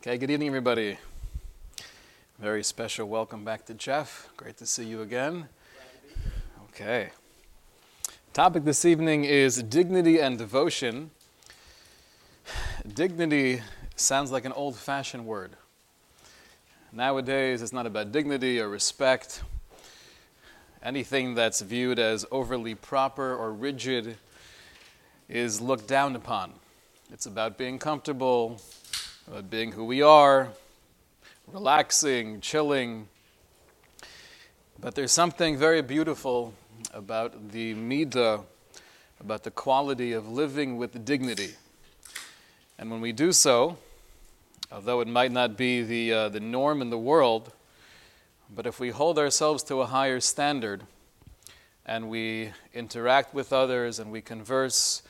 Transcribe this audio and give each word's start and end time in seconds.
Okay, 0.00 0.16
good 0.16 0.30
evening, 0.30 0.46
everybody. 0.46 0.96
Very 2.38 2.62
special 2.62 3.08
welcome 3.08 3.44
back 3.44 3.66
to 3.66 3.74
Jeff. 3.74 4.28
Great 4.36 4.56
to 4.58 4.64
see 4.64 4.84
you 4.84 5.02
again. 5.02 5.48
Okay. 6.70 7.10
Topic 8.32 8.62
this 8.62 8.84
evening 8.84 9.24
is 9.24 9.60
dignity 9.60 10.20
and 10.20 10.38
devotion. 10.38 11.10
Dignity 12.94 13.60
sounds 13.96 14.30
like 14.30 14.44
an 14.44 14.52
old 14.52 14.76
fashioned 14.76 15.26
word. 15.26 15.56
Nowadays, 16.92 17.60
it's 17.60 17.72
not 17.72 17.84
about 17.84 18.12
dignity 18.12 18.60
or 18.60 18.68
respect. 18.68 19.42
Anything 20.80 21.34
that's 21.34 21.60
viewed 21.60 21.98
as 21.98 22.24
overly 22.30 22.76
proper 22.76 23.34
or 23.34 23.52
rigid 23.52 24.16
is 25.28 25.60
looked 25.60 25.88
down 25.88 26.14
upon. 26.14 26.52
It's 27.12 27.26
about 27.26 27.58
being 27.58 27.80
comfortable, 27.80 28.60
about 29.30 29.50
being 29.50 29.72
who 29.72 29.84
we 29.84 30.00
are, 30.00 30.48
relaxing, 31.52 32.40
chilling. 32.40 33.06
But 34.80 34.94
there's 34.94 35.12
something 35.12 35.58
very 35.58 35.82
beautiful 35.82 36.54
about 36.94 37.50
the 37.50 37.74
midah, 37.74 38.42
about 39.20 39.44
the 39.44 39.50
quality 39.50 40.12
of 40.12 40.26
living 40.26 40.78
with 40.78 41.04
dignity. 41.04 41.50
And 42.78 42.90
when 42.90 43.02
we 43.02 43.12
do 43.12 43.32
so, 43.32 43.76
although 44.72 45.02
it 45.02 45.08
might 45.08 45.30
not 45.30 45.58
be 45.58 45.82
the, 45.82 46.12
uh, 46.12 46.28
the 46.30 46.40
norm 46.40 46.80
in 46.80 46.88
the 46.88 46.98
world, 46.98 47.52
but 48.54 48.66
if 48.66 48.80
we 48.80 48.88
hold 48.88 49.18
ourselves 49.18 49.62
to 49.64 49.82
a 49.82 49.86
higher 49.86 50.20
standard 50.20 50.84
and 51.84 52.08
we 52.08 52.52
interact 52.72 53.34
with 53.34 53.52
others 53.52 53.98
and 53.98 54.10
we 54.10 54.22
converse 54.22 55.02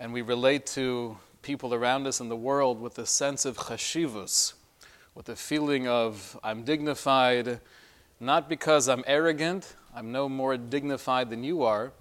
and 0.00 0.12
we 0.12 0.20
relate 0.20 0.66
to 0.66 1.16
people 1.42 1.74
around 1.74 2.06
us 2.06 2.20
in 2.20 2.28
the 2.28 2.36
world 2.36 2.80
with 2.80 2.98
a 2.98 3.06
sense 3.06 3.44
of 3.44 3.58
chashivus, 3.58 4.54
with 5.14 5.28
a 5.28 5.36
feeling 5.36 5.88
of 5.88 6.38
I'm 6.42 6.62
dignified, 6.62 7.60
not 8.20 8.48
because 8.48 8.88
I'm 8.88 9.02
arrogant, 9.06 9.74
I'm 9.94 10.12
no 10.12 10.28
more 10.28 10.56
dignified 10.56 11.30
than 11.30 11.42
you 11.42 11.62
are, 11.62 11.92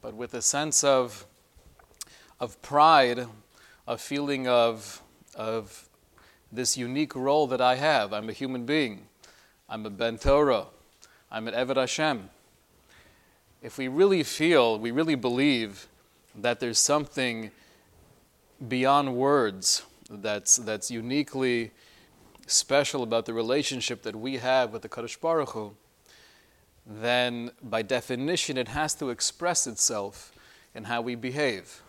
but 0.00 0.14
with 0.14 0.32
a 0.34 0.42
sense 0.42 0.84
of, 0.84 1.26
of 2.38 2.60
pride, 2.62 3.26
a 3.88 3.98
feeling 3.98 4.46
of, 4.46 5.02
of 5.34 5.88
this 6.52 6.76
unique 6.76 7.16
role 7.16 7.48
that 7.48 7.60
I 7.60 7.74
have. 7.74 8.12
I'm 8.12 8.28
a 8.28 8.32
human 8.32 8.64
being. 8.64 9.06
I'm 9.68 9.84
a 9.84 9.90
Ben 9.90 10.18
Torah. 10.18 10.66
I'm 11.30 11.48
an 11.48 11.54
Eved 11.54 11.76
Hashem. 11.76 12.30
If 13.60 13.76
we 13.76 13.88
really 13.88 14.22
feel, 14.22 14.78
we 14.78 14.92
really 14.92 15.16
believe 15.16 15.88
that 16.36 16.60
there's 16.60 16.78
something 16.78 17.50
beyond 18.66 19.14
words 19.14 19.82
that's, 20.10 20.56
that's 20.56 20.90
uniquely 20.90 21.70
special 22.46 23.02
about 23.02 23.26
the 23.26 23.34
relationship 23.34 24.02
that 24.02 24.16
we 24.16 24.38
have 24.38 24.72
with 24.72 24.82
the 24.82 24.88
Kadosh 24.88 25.20
Baruch 25.20 25.50
Hu, 25.50 25.76
then 26.86 27.50
by 27.62 27.82
definition 27.82 28.56
it 28.56 28.68
has 28.68 28.94
to 28.94 29.10
express 29.10 29.66
itself 29.66 30.32
in 30.74 30.84
how 30.84 31.02
we 31.02 31.14
behave. 31.14 31.82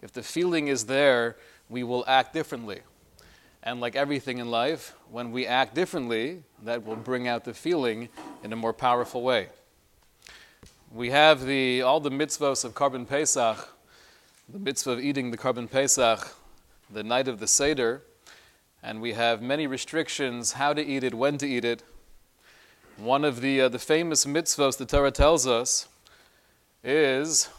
If 0.00 0.12
the 0.12 0.22
feeling 0.22 0.68
is 0.68 0.86
there, 0.86 1.36
we 1.68 1.82
will 1.82 2.04
act 2.06 2.32
differently. 2.32 2.80
And 3.62 3.80
like 3.80 3.96
everything 3.96 4.38
in 4.38 4.50
life, 4.50 4.94
when 5.10 5.32
we 5.32 5.46
act 5.46 5.74
differently, 5.74 6.42
that 6.62 6.86
will 6.86 6.96
bring 6.96 7.28
out 7.28 7.44
the 7.44 7.52
feeling 7.52 8.08
in 8.42 8.52
a 8.52 8.56
more 8.56 8.72
powerful 8.72 9.22
way. 9.22 9.48
We 10.92 11.10
have 11.10 11.44
the, 11.44 11.82
all 11.82 12.00
the 12.00 12.10
mitzvahs 12.10 12.64
of 12.64 12.74
Korban 12.74 13.06
Pesach 13.06 13.68
the 14.50 14.58
mitzvah 14.58 14.92
of 14.92 15.00
eating 15.00 15.30
the 15.30 15.36
Korban 15.36 15.70
Pesach 15.70 16.34
the 16.90 17.02
night 17.02 17.28
of 17.28 17.38
the 17.38 17.46
Seder, 17.46 18.00
and 18.82 19.02
we 19.02 19.12
have 19.12 19.42
many 19.42 19.66
restrictions 19.66 20.52
how 20.52 20.72
to 20.72 20.82
eat 20.82 21.04
it, 21.04 21.12
when 21.12 21.36
to 21.36 21.46
eat 21.46 21.66
it. 21.66 21.82
One 22.96 23.26
of 23.26 23.42
the, 23.42 23.60
uh, 23.60 23.68
the 23.68 23.78
famous 23.78 24.24
mitzvahs 24.24 24.78
the 24.78 24.86
Torah 24.86 25.10
tells 25.10 25.46
us 25.46 25.86
is 26.82 27.50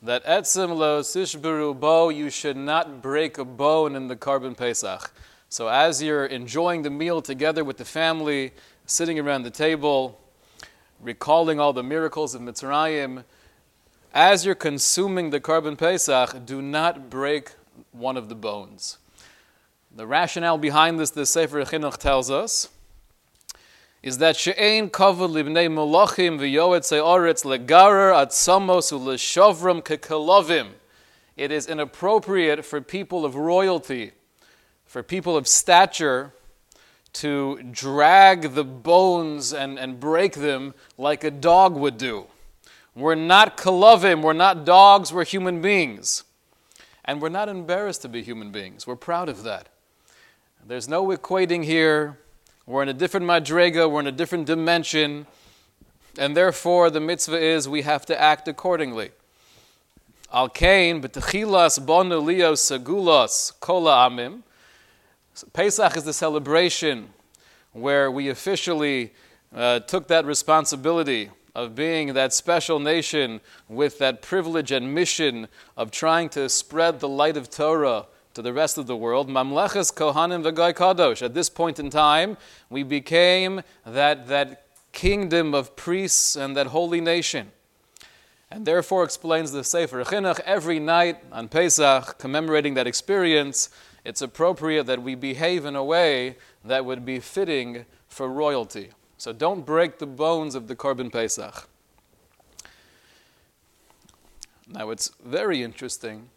that 0.00 0.24
etzem 0.24 0.74
lo 0.74 1.02
sishberu 1.02 1.78
bo, 1.78 2.08
you 2.08 2.30
should 2.30 2.56
not 2.56 3.02
break 3.02 3.36
a 3.36 3.44
bone 3.44 3.94
in 3.94 4.08
the 4.08 4.16
Korban 4.16 4.56
Pesach. 4.56 5.12
So 5.50 5.68
as 5.68 6.02
you're 6.02 6.24
enjoying 6.24 6.80
the 6.80 6.90
meal 6.90 7.20
together 7.20 7.64
with 7.64 7.76
the 7.76 7.84
family, 7.84 8.52
sitting 8.86 9.18
around 9.18 9.42
the 9.42 9.50
table, 9.50 10.18
recalling 11.02 11.60
all 11.60 11.74
the 11.74 11.82
miracles 11.82 12.34
of 12.34 12.40
Mitzrayim, 12.40 13.24
as 14.14 14.46
you're 14.46 14.54
consuming 14.54 15.30
the 15.30 15.40
Korban 15.40 15.76
Pesach, 15.76 16.46
do 16.46 16.62
not 16.62 17.10
break 17.10 17.50
one 17.90 18.16
of 18.16 18.28
the 18.28 18.36
bones. 18.36 18.98
The 19.94 20.06
rationale 20.06 20.56
behind 20.56 21.00
this, 21.00 21.10
the 21.10 21.26
Sefer 21.26 21.64
Chinuch 21.64 21.96
tells 21.96 22.30
us, 22.30 22.68
is 24.04 24.18
that 24.18 24.36
she'ein 24.36 24.88
kavod 24.90 25.30
libnei 25.30 25.66
malachim 25.68 26.38
v'yoetze 26.38 27.02
oretz 27.02 27.44
legarer 27.44 28.12
atzamos 28.14 28.92
u'leshovram 28.92 29.82
kekelovim. 29.82 30.68
It 31.36 31.50
is 31.50 31.66
inappropriate 31.66 32.64
for 32.64 32.80
people 32.80 33.24
of 33.24 33.34
royalty, 33.34 34.12
for 34.86 35.02
people 35.02 35.36
of 35.36 35.48
stature, 35.48 36.32
to 37.14 37.60
drag 37.70 38.54
the 38.54 38.64
bones 38.64 39.52
and, 39.52 39.78
and 39.78 39.98
break 39.98 40.34
them 40.34 40.74
like 40.98 41.24
a 41.24 41.30
dog 41.32 41.74
would 41.74 41.98
do. 41.98 42.26
We're 42.96 43.16
not 43.16 43.56
kalovim, 43.56 44.22
we're 44.22 44.32
not 44.32 44.64
dogs, 44.64 45.12
we're 45.12 45.24
human 45.24 45.60
beings. 45.60 46.22
And 47.04 47.20
we're 47.20 47.28
not 47.28 47.48
embarrassed 47.48 48.02
to 48.02 48.08
be 48.08 48.22
human 48.22 48.50
beings. 48.50 48.86
We're 48.86 48.96
proud 48.96 49.28
of 49.28 49.42
that. 49.42 49.68
There's 50.66 50.88
no 50.88 51.08
equating 51.08 51.64
here. 51.64 52.18
We're 52.66 52.82
in 52.82 52.88
a 52.88 52.94
different 52.94 53.26
madrega, 53.26 53.90
we're 53.90 54.00
in 54.00 54.06
a 54.06 54.12
different 54.12 54.46
dimension. 54.46 55.26
And 56.16 56.36
therefore, 56.36 56.88
the 56.90 57.00
mitzvah 57.00 57.38
is 57.38 57.68
we 57.68 57.82
have 57.82 58.06
to 58.06 58.18
act 58.18 58.46
accordingly. 58.46 59.10
Al 60.32 60.48
kain 60.48 61.02
b'techilas 61.02 61.78
bonu 61.84 62.24
leo 62.24 62.54
segulas 62.54 63.52
kola 63.60 64.08
amim. 64.08 64.42
Pesach 65.52 65.96
is 65.96 66.04
the 66.04 66.12
celebration 66.12 67.10
where 67.72 68.10
we 68.10 68.28
officially 68.28 69.12
uh, 69.54 69.80
took 69.80 70.06
that 70.08 70.24
responsibility 70.24 71.30
of 71.54 71.74
being 71.74 72.14
that 72.14 72.32
special 72.32 72.80
nation 72.80 73.40
with 73.68 73.98
that 73.98 74.22
privilege 74.22 74.72
and 74.72 74.94
mission 74.94 75.48
of 75.76 75.90
trying 75.90 76.28
to 76.30 76.48
spread 76.48 77.00
the 77.00 77.08
light 77.08 77.36
of 77.36 77.48
Torah 77.48 78.06
to 78.34 78.42
the 78.42 78.52
rest 78.52 78.76
of 78.76 78.86
the 78.86 78.96
world. 78.96 79.28
Mamleches 79.28 79.94
Kohanim 79.94 80.42
v'Goy 80.42 80.74
Kadosh. 80.74 81.22
At 81.22 81.34
this 81.34 81.48
point 81.48 81.78
in 81.78 81.90
time, 81.90 82.36
we 82.68 82.82
became 82.82 83.62
that, 83.86 84.26
that 84.26 84.66
kingdom 84.92 85.54
of 85.54 85.76
priests 85.76 86.34
and 86.34 86.56
that 86.56 86.68
holy 86.68 87.00
nation. 87.00 87.52
And 88.50 88.66
therefore 88.66 89.04
explains 89.04 89.52
the 89.52 89.64
Sefer 89.64 90.04
Chinuch 90.04 90.40
every 90.40 90.78
night 90.78 91.18
on 91.32 91.48
Pesach, 91.48 92.18
commemorating 92.18 92.74
that 92.74 92.86
experience, 92.86 93.70
it's 94.04 94.20
appropriate 94.20 94.84
that 94.84 95.02
we 95.02 95.14
behave 95.14 95.64
in 95.64 95.74
a 95.74 95.84
way 95.84 96.36
that 96.64 96.84
would 96.84 97.04
be 97.04 97.20
fitting 97.20 97.86
for 98.06 98.28
royalty. 98.28 98.90
So 99.24 99.32
don't 99.32 99.64
break 99.64 99.98
the 99.98 100.06
bones 100.06 100.54
of 100.54 100.68
the 100.68 100.76
Korban 100.76 101.10
Pesach. 101.10 101.66
Now 104.68 104.90
it's 104.90 105.12
very 105.24 105.62
interesting. 105.62 106.28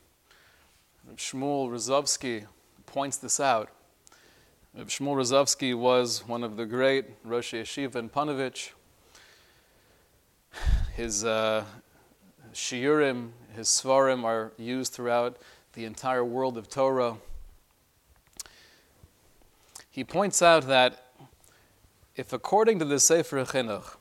Shmuel 1.18 1.68
Rozovsky 1.70 2.46
points 2.86 3.18
this 3.18 3.42
out. 3.42 3.72
Shmuel 4.74 5.18
Rozovsky 5.18 5.78
was 5.78 6.26
one 6.30 6.46
of 6.46 6.56
the 6.56 6.66
great 6.66 7.08
Rosh 7.26 7.54
Yeshiva 7.54 7.98
in 7.98 8.08
Ponevezh. 8.08 8.70
His 10.96 11.26
uh, 11.26 11.66
shiurim, 12.54 13.32
his 13.54 13.68
svarim 13.68 14.24
are 14.24 14.54
used 14.58 14.94
throughout 14.94 15.36
the 15.74 15.84
entire 15.84 16.24
world 16.24 16.58
of 16.58 16.70
Torah. 16.70 17.18
He 19.92 20.06
points 20.06 20.42
out 20.42 20.68
that 20.68 21.07
if 22.18 22.34
according 22.34 22.80
to 22.80 22.86
the 22.86 23.00
Sefer 23.00 23.46
Chinuch, 23.46 23.96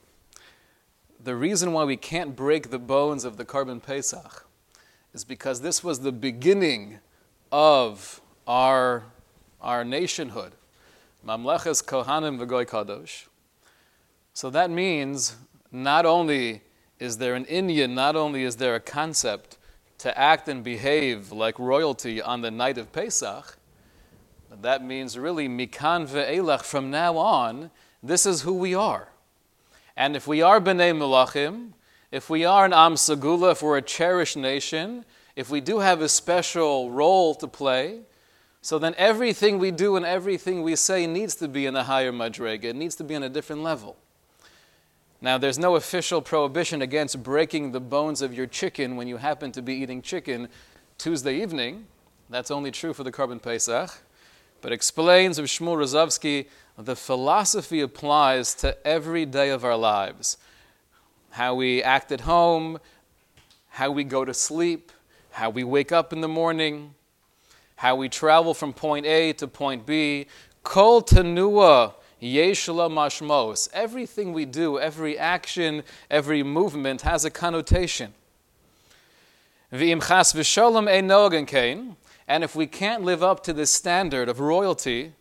the 1.22 1.36
reason 1.36 1.74
why 1.74 1.84
we 1.84 1.98
can't 1.98 2.34
break 2.34 2.70
the 2.70 2.78
bones 2.78 3.24
of 3.24 3.36
the 3.36 3.44
Korban 3.44 3.82
Pesach 3.82 4.46
is 5.12 5.22
because 5.22 5.60
this 5.60 5.84
was 5.84 6.00
the 6.00 6.12
beginning 6.12 6.98
of 7.52 8.22
our, 8.46 9.04
our 9.60 9.84
nationhood. 9.84 10.52
Mamleches 11.26 11.84
Kohanim 11.84 12.38
v'goy 12.38 12.66
kadosh. 12.66 13.26
So 14.32 14.48
that 14.48 14.70
means 14.70 15.36
not 15.70 16.06
only 16.06 16.62
is 16.98 17.18
there 17.18 17.34
an 17.34 17.44
inyan, 17.44 17.90
not 17.90 18.16
only 18.16 18.44
is 18.44 18.56
there 18.56 18.74
a 18.74 18.80
concept 18.80 19.58
to 19.98 20.18
act 20.18 20.48
and 20.48 20.64
behave 20.64 21.32
like 21.32 21.58
royalty 21.58 22.22
on 22.22 22.40
the 22.40 22.50
night 22.50 22.78
of 22.78 22.92
Pesach, 22.92 23.58
but 24.48 24.62
that 24.62 24.82
means 24.82 25.18
really 25.18 25.48
mikan 25.48 26.08
ve'elach 26.08 26.62
from 26.62 26.90
now 26.90 27.18
on, 27.18 27.70
this 28.08 28.26
is 28.26 28.42
who 28.42 28.54
we 28.54 28.74
are. 28.74 29.08
And 29.96 30.16
if 30.16 30.26
we 30.26 30.42
are 30.42 30.60
B'nai 30.60 30.94
Melachim, 30.96 31.72
if 32.10 32.30
we 32.30 32.44
are 32.44 32.64
an 32.64 32.72
Am 32.72 32.94
Segula, 32.94 33.52
if 33.52 33.62
we're 33.62 33.78
a 33.78 33.82
cherished 33.82 34.36
nation, 34.36 35.04
if 35.34 35.50
we 35.50 35.60
do 35.60 35.80
have 35.80 36.00
a 36.00 36.08
special 36.08 36.90
role 36.90 37.34
to 37.34 37.46
play, 37.46 38.00
So 38.66 38.80
then 38.80 38.96
everything 38.98 39.60
we 39.60 39.70
do 39.70 39.94
and 39.94 40.04
everything 40.04 40.64
we 40.64 40.74
say 40.74 41.06
needs 41.06 41.36
to 41.36 41.46
be 41.46 41.66
in 41.66 41.76
a 41.76 41.84
higher 41.84 42.10
madrega. 42.10 42.64
It 42.64 42.74
needs 42.74 42.96
to 42.96 43.04
be 43.04 43.14
on 43.14 43.22
a 43.22 43.28
different 43.28 43.62
level. 43.62 43.96
Now, 45.20 45.38
there's 45.38 45.56
no 45.56 45.76
official 45.76 46.20
prohibition 46.20 46.82
against 46.82 47.22
breaking 47.22 47.70
the 47.70 47.78
bones 47.78 48.22
of 48.22 48.34
your 48.34 48.48
chicken 48.48 48.96
when 48.96 49.06
you 49.06 49.18
happen 49.18 49.52
to 49.52 49.62
be 49.62 49.74
eating 49.74 50.02
chicken 50.02 50.48
Tuesday 50.98 51.40
evening. 51.40 51.86
That's 52.28 52.50
only 52.50 52.72
true 52.72 52.92
for 52.92 53.04
the 53.04 53.12
Korban 53.12 53.40
Pesach. 53.40 54.02
But 54.62 54.72
explains 54.72 55.38
of 55.38 55.44
Shmuel 55.44 55.76
Rozovsky, 55.76 56.46
the 56.78 56.96
philosophy 56.96 57.80
applies 57.80 58.54
to 58.54 58.76
every 58.86 59.24
day 59.24 59.50
of 59.50 59.64
our 59.64 59.76
lives. 59.76 60.36
How 61.30 61.54
we 61.54 61.82
act 61.82 62.12
at 62.12 62.22
home, 62.22 62.78
how 63.70 63.90
we 63.90 64.04
go 64.04 64.24
to 64.24 64.34
sleep, 64.34 64.92
how 65.30 65.50
we 65.50 65.64
wake 65.64 65.92
up 65.92 66.12
in 66.12 66.20
the 66.20 66.28
morning, 66.28 66.94
how 67.76 67.96
we 67.96 68.08
travel 68.08 68.54
from 68.54 68.72
point 68.72 69.06
A 69.06 69.32
to 69.34 69.46
point 69.46 69.86
B. 69.86 70.26
Kol 70.62 71.02
tenua 71.02 71.94
yeshla 72.22 72.90
mashmos. 72.90 73.68
Everything 73.72 74.32
we 74.32 74.44
do, 74.44 74.78
every 74.78 75.18
action, 75.18 75.82
every 76.10 76.42
movement 76.42 77.02
has 77.02 77.24
a 77.24 77.30
connotation. 77.30 78.14
And 79.70 79.82
if 82.42 82.56
we 82.56 82.66
can't 82.66 83.02
live 83.02 83.22
up 83.22 83.42
to 83.44 83.52
this 83.52 83.70
standard 83.70 84.28
of 84.28 84.40
royalty, 84.40 85.12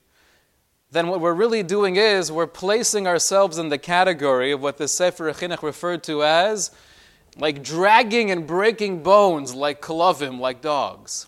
then 0.95 1.07
what 1.09 1.19
we're 1.19 1.33
really 1.33 1.63
doing 1.63 1.97
is 1.97 2.31
we're 2.31 2.47
placing 2.47 3.06
ourselves 3.06 3.57
in 3.57 3.69
the 3.69 3.77
category 3.77 4.51
of 4.51 4.62
what 4.62 4.77
the 4.77 4.88
Sefer 4.88 5.31
Chinuch 5.33 5.62
referred 5.62 6.03
to 6.03 6.24
as 6.24 6.71
like 7.38 7.62
dragging 7.62 8.31
and 8.31 8.47
breaking 8.47 9.03
bones 9.03 9.53
like 9.53 9.81
kalavim, 9.81 10.39
like 10.39 10.62
dogs. 10.62 11.27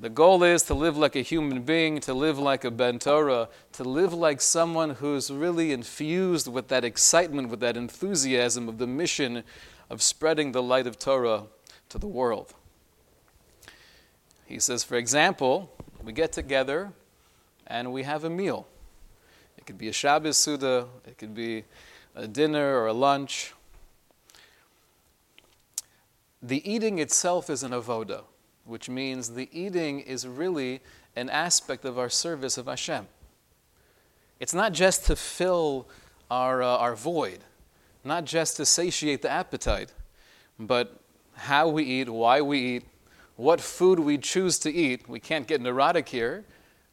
The 0.00 0.08
goal 0.08 0.44
is 0.44 0.62
to 0.64 0.74
live 0.74 0.96
like 0.96 1.16
a 1.16 1.22
human 1.22 1.62
being, 1.62 1.98
to 2.00 2.14
live 2.14 2.38
like 2.38 2.64
a 2.64 2.70
Ben 2.70 2.98
Torah, 2.98 3.48
to 3.72 3.84
live 3.84 4.14
like 4.14 4.40
someone 4.40 4.90
who's 4.90 5.30
really 5.30 5.72
infused 5.72 6.46
with 6.46 6.68
that 6.68 6.84
excitement, 6.84 7.48
with 7.48 7.60
that 7.60 7.76
enthusiasm 7.76 8.68
of 8.68 8.78
the 8.78 8.86
mission 8.86 9.42
of 9.90 10.00
spreading 10.00 10.52
the 10.52 10.62
light 10.62 10.86
of 10.86 10.98
Torah 10.98 11.44
to 11.88 11.98
the 11.98 12.06
world. 12.06 12.54
He 14.46 14.60
says, 14.60 14.84
for 14.84 14.94
example, 14.96 15.70
we 16.02 16.12
get 16.12 16.32
together 16.32 16.92
and 17.68 17.92
we 17.92 18.02
have 18.02 18.24
a 18.24 18.30
meal. 18.30 18.66
It 19.56 19.66
could 19.66 19.78
be 19.78 19.88
a 19.88 19.92
Shabbos 19.92 20.36
Suda, 20.36 20.86
it 21.06 21.18
could 21.18 21.34
be 21.34 21.64
a 22.16 22.26
dinner 22.26 22.76
or 22.80 22.88
a 22.88 22.92
lunch. 22.92 23.54
The 26.42 26.68
eating 26.68 26.98
itself 26.98 27.48
is 27.48 27.62
an 27.62 27.70
avoda 27.70 28.24
which 28.68 28.88
means 28.88 29.30
the 29.30 29.48
eating 29.50 30.00
is 30.00 30.26
really 30.26 30.80
an 31.16 31.30
aspect 31.30 31.86
of 31.86 31.98
our 31.98 32.10
service 32.10 32.58
of 32.58 32.66
Hashem. 32.66 33.08
It's 34.40 34.52
not 34.52 34.72
just 34.72 35.06
to 35.06 35.16
fill 35.16 35.88
our, 36.30 36.62
uh, 36.62 36.76
our 36.76 36.94
void, 36.94 37.40
not 38.04 38.26
just 38.26 38.58
to 38.58 38.66
satiate 38.66 39.22
the 39.22 39.30
appetite, 39.30 39.94
but 40.58 41.00
how 41.34 41.68
we 41.68 41.82
eat, 41.82 42.10
why 42.10 42.42
we 42.42 42.58
eat, 42.58 42.84
what 43.36 43.60
food 43.60 43.98
we 43.98 44.18
choose 44.18 44.58
to 44.60 44.70
eat. 44.70 45.08
We 45.08 45.18
can't 45.18 45.46
get 45.46 45.62
neurotic 45.62 46.08
here, 46.08 46.44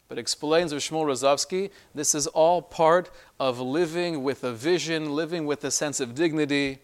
but 0.07 0.17
explains 0.17 0.71
of 0.71 0.79
Shmuel 0.79 1.05
Rozovsky, 1.05 1.71
this 1.93 2.13
is 2.13 2.27
all 2.27 2.61
part 2.61 3.09
of 3.39 3.59
living 3.59 4.23
with 4.23 4.43
a 4.43 4.53
vision, 4.53 5.15
living 5.15 5.45
with 5.45 5.63
a 5.63 5.71
sense 5.71 5.99
of 5.99 6.13
dignity. 6.13 6.79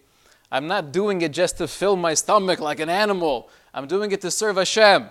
I'm 0.50 0.66
not 0.66 0.92
doing 0.92 1.22
it 1.22 1.32
just 1.32 1.58
to 1.58 1.68
fill 1.68 1.96
my 1.96 2.14
stomach 2.14 2.60
like 2.60 2.80
an 2.80 2.88
animal. 2.88 3.48
I'm 3.72 3.86
doing 3.86 4.12
it 4.12 4.20
to 4.22 4.30
serve 4.30 4.56
Hashem. 4.56 5.08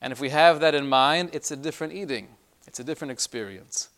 And 0.00 0.12
if 0.12 0.20
we 0.20 0.28
have 0.30 0.60
that 0.60 0.74
in 0.74 0.88
mind, 0.88 1.30
it's 1.32 1.50
a 1.50 1.56
different 1.56 1.92
eating, 1.92 2.28
it's 2.66 2.78
a 2.78 2.84
different 2.84 3.10
experience. 3.10 3.88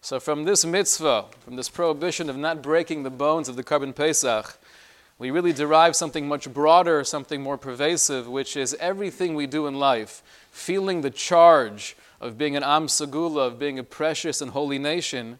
So, 0.00 0.20
from 0.20 0.44
this 0.44 0.66
mitzvah, 0.66 1.26
from 1.40 1.56
this 1.56 1.70
prohibition 1.70 2.28
of 2.28 2.36
not 2.36 2.62
breaking 2.62 3.04
the 3.04 3.10
bones 3.10 3.48
of 3.48 3.56
the 3.56 3.64
Korban 3.64 3.94
Pesach, 3.94 4.58
we 5.18 5.30
really 5.30 5.52
derive 5.54 5.96
something 5.96 6.28
much 6.28 6.52
broader, 6.52 7.04
something 7.04 7.40
more 7.40 7.56
pervasive, 7.56 8.28
which 8.28 8.56
is 8.56 8.76
everything 8.78 9.34
we 9.34 9.46
do 9.46 9.66
in 9.66 9.78
life, 9.78 10.22
feeling 10.50 11.00
the 11.00 11.10
charge 11.10 11.96
of 12.24 12.36
being 12.36 12.56
an 12.56 12.64
Am 12.64 12.88
Segula, 12.88 13.46
of 13.46 13.58
being 13.58 13.78
a 13.78 13.84
precious 13.84 14.40
and 14.40 14.50
holy 14.50 14.78
nation. 14.78 15.38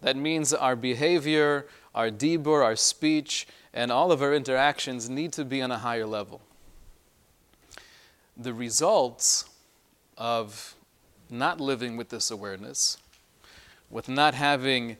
That 0.00 0.16
means 0.16 0.54
our 0.54 0.76
behavior, 0.76 1.66
our 1.94 2.10
dibur, 2.10 2.64
our 2.64 2.76
speech, 2.76 3.46
and 3.72 3.90
all 3.90 4.12
of 4.12 4.22
our 4.22 4.32
interactions 4.32 5.10
need 5.10 5.32
to 5.34 5.44
be 5.44 5.60
on 5.60 5.70
a 5.70 5.78
higher 5.78 6.06
level 6.06 6.40
the 8.36 8.52
results 8.52 9.48
of 10.18 10.74
not 11.30 11.60
living 11.60 11.96
with 11.96 12.08
this 12.08 12.30
awareness, 12.30 12.98
with 13.90 14.08
not 14.08 14.34
having 14.34 14.96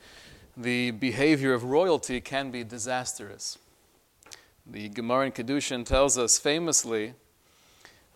the 0.56 0.93
behavior 0.93 1.52
of 1.52 1.64
royalty, 1.64 2.20
can 2.20 2.50
be 2.50 2.62
disastrous. 2.62 3.58
The 4.67 4.88
Gemara 4.88 5.26
in 5.26 5.32
Kedushin 5.32 5.84
tells 5.84 6.17
us 6.17 6.38
famously 6.38 7.14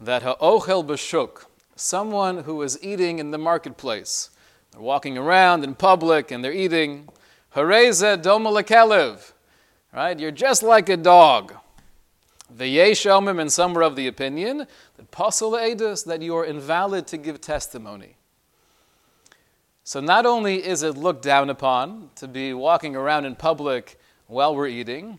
that 0.01 0.23
ha'ochel 0.23 0.87
b'shuk, 0.87 1.47
someone 1.81 2.39
who 2.45 2.61
is 2.63 2.79
eating 2.83 3.19
in 3.19 3.31
the 3.31 3.39
marketplace, 3.39 4.31
they're 4.73 4.81
walking 4.81 5.17
around 5.17 5.65
in 5.65 5.75
public 5.75 6.31
and 6.31 6.45
they're 6.45 6.53
eating, 6.53 7.09
hareza 7.55 8.21
doma 8.21 9.33
right? 9.93 10.19
You're 10.19 10.31
just 10.31 10.63
like 10.63 10.89
a 10.89 10.97
dog. 10.97 11.55
The 12.51 12.79
Yeshomim, 12.79 13.41
and 13.41 13.53
some 13.53 13.77
are 13.77 13.83
of 13.83 13.95
the 13.95 14.07
opinion 14.07 14.67
that 14.97 15.11
pasul 15.11 15.53
edus 15.53 16.05
that 16.07 16.23
you 16.23 16.35
are 16.37 16.45
invalid 16.45 17.07
to 17.09 17.19
give 17.19 17.41
testimony. 17.41 18.17
So 19.85 20.01
not 20.01 20.27
only 20.27 20.67
is 20.67 20.83
it 20.83 20.97
looked 20.97 21.23
down 21.23 21.49
upon 21.51 22.11
to 22.17 22.29
be 22.29 22.53
walking 22.53 22.97
around 22.97 23.25
in 23.25 23.37
public 23.37 23.99
while 24.27 24.55
we're 24.55 24.69
eating, 24.69 25.19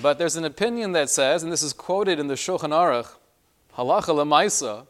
but 0.00 0.18
there's 0.18 0.36
an 0.36 0.44
opinion 0.44 0.92
that 0.92 1.10
says, 1.10 1.42
and 1.42 1.52
this 1.52 1.62
is 1.62 1.72
quoted 1.72 2.18
in 2.18 2.26
the 2.26 2.34
Shulchan 2.34 2.70
Aruch, 2.70 3.14
halacha 3.76 4.14
lemaisa, 4.14 4.86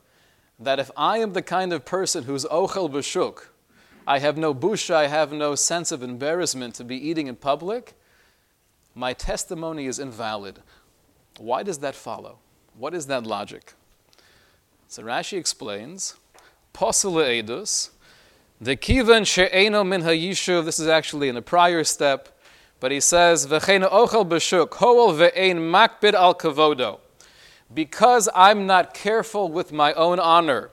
that 0.59 0.79
if 0.79 0.91
I 0.97 1.19
am 1.19 1.33
the 1.33 1.43
kind 1.43 1.73
of 1.73 1.85
person 1.85 2.25
who's 2.25 2.45
ochel 2.47 2.91
b'shuk, 2.91 3.47
I 4.07 4.19
have 4.19 4.37
no 4.37 4.55
busha, 4.55 4.95
I 4.95 5.07
have 5.09 5.33
no 5.33 5.55
sense 5.55 5.91
of 5.91 6.03
embarrassment 6.03 6.75
to 6.77 6.85
be 6.85 6.97
eating 6.97 7.27
in 7.27 7.37
public, 7.37 7.95
my 8.95 9.13
testimony 9.13 9.87
is 9.87 9.99
invalid. 9.99 10.61
Why 11.39 11.63
does 11.63 11.79
that 11.79 11.95
follow? 11.95 12.39
What 12.77 12.95
is 12.95 13.07
that 13.07 13.25
logic? 13.27 13.73
So 14.89 15.03
Rashi 15.03 15.39
explains, 15.39 16.15
Posula 16.73 17.43
edus, 17.43 17.91
the 18.61 18.77
kivan 18.77 19.27
she'eno 19.27 19.83
min 19.83 20.03
ha'yishuv, 20.03 20.65
this 20.65 20.79
is 20.79 20.87
actually 20.87 21.29
in 21.29 21.37
a 21.37 21.43
prior 21.43 21.83
step, 21.83 22.29
but 22.79 22.93
he 22.93 23.01
says, 23.01 23.47
V'cheina 23.47 23.91
ochel 23.91 24.29
b'shuk, 24.29 24.75
hoel 24.75 25.13
ve'ein 25.15 25.57
makbid 25.57 26.15
al 26.15 26.35
kavodo. 26.35 27.01
Because 27.75 28.29
I'm 28.35 28.67
not 28.67 28.95
careful 28.95 29.51
with 29.51 29.73
my 29.73 29.93
own 29.95 30.21
honor, 30.21 30.71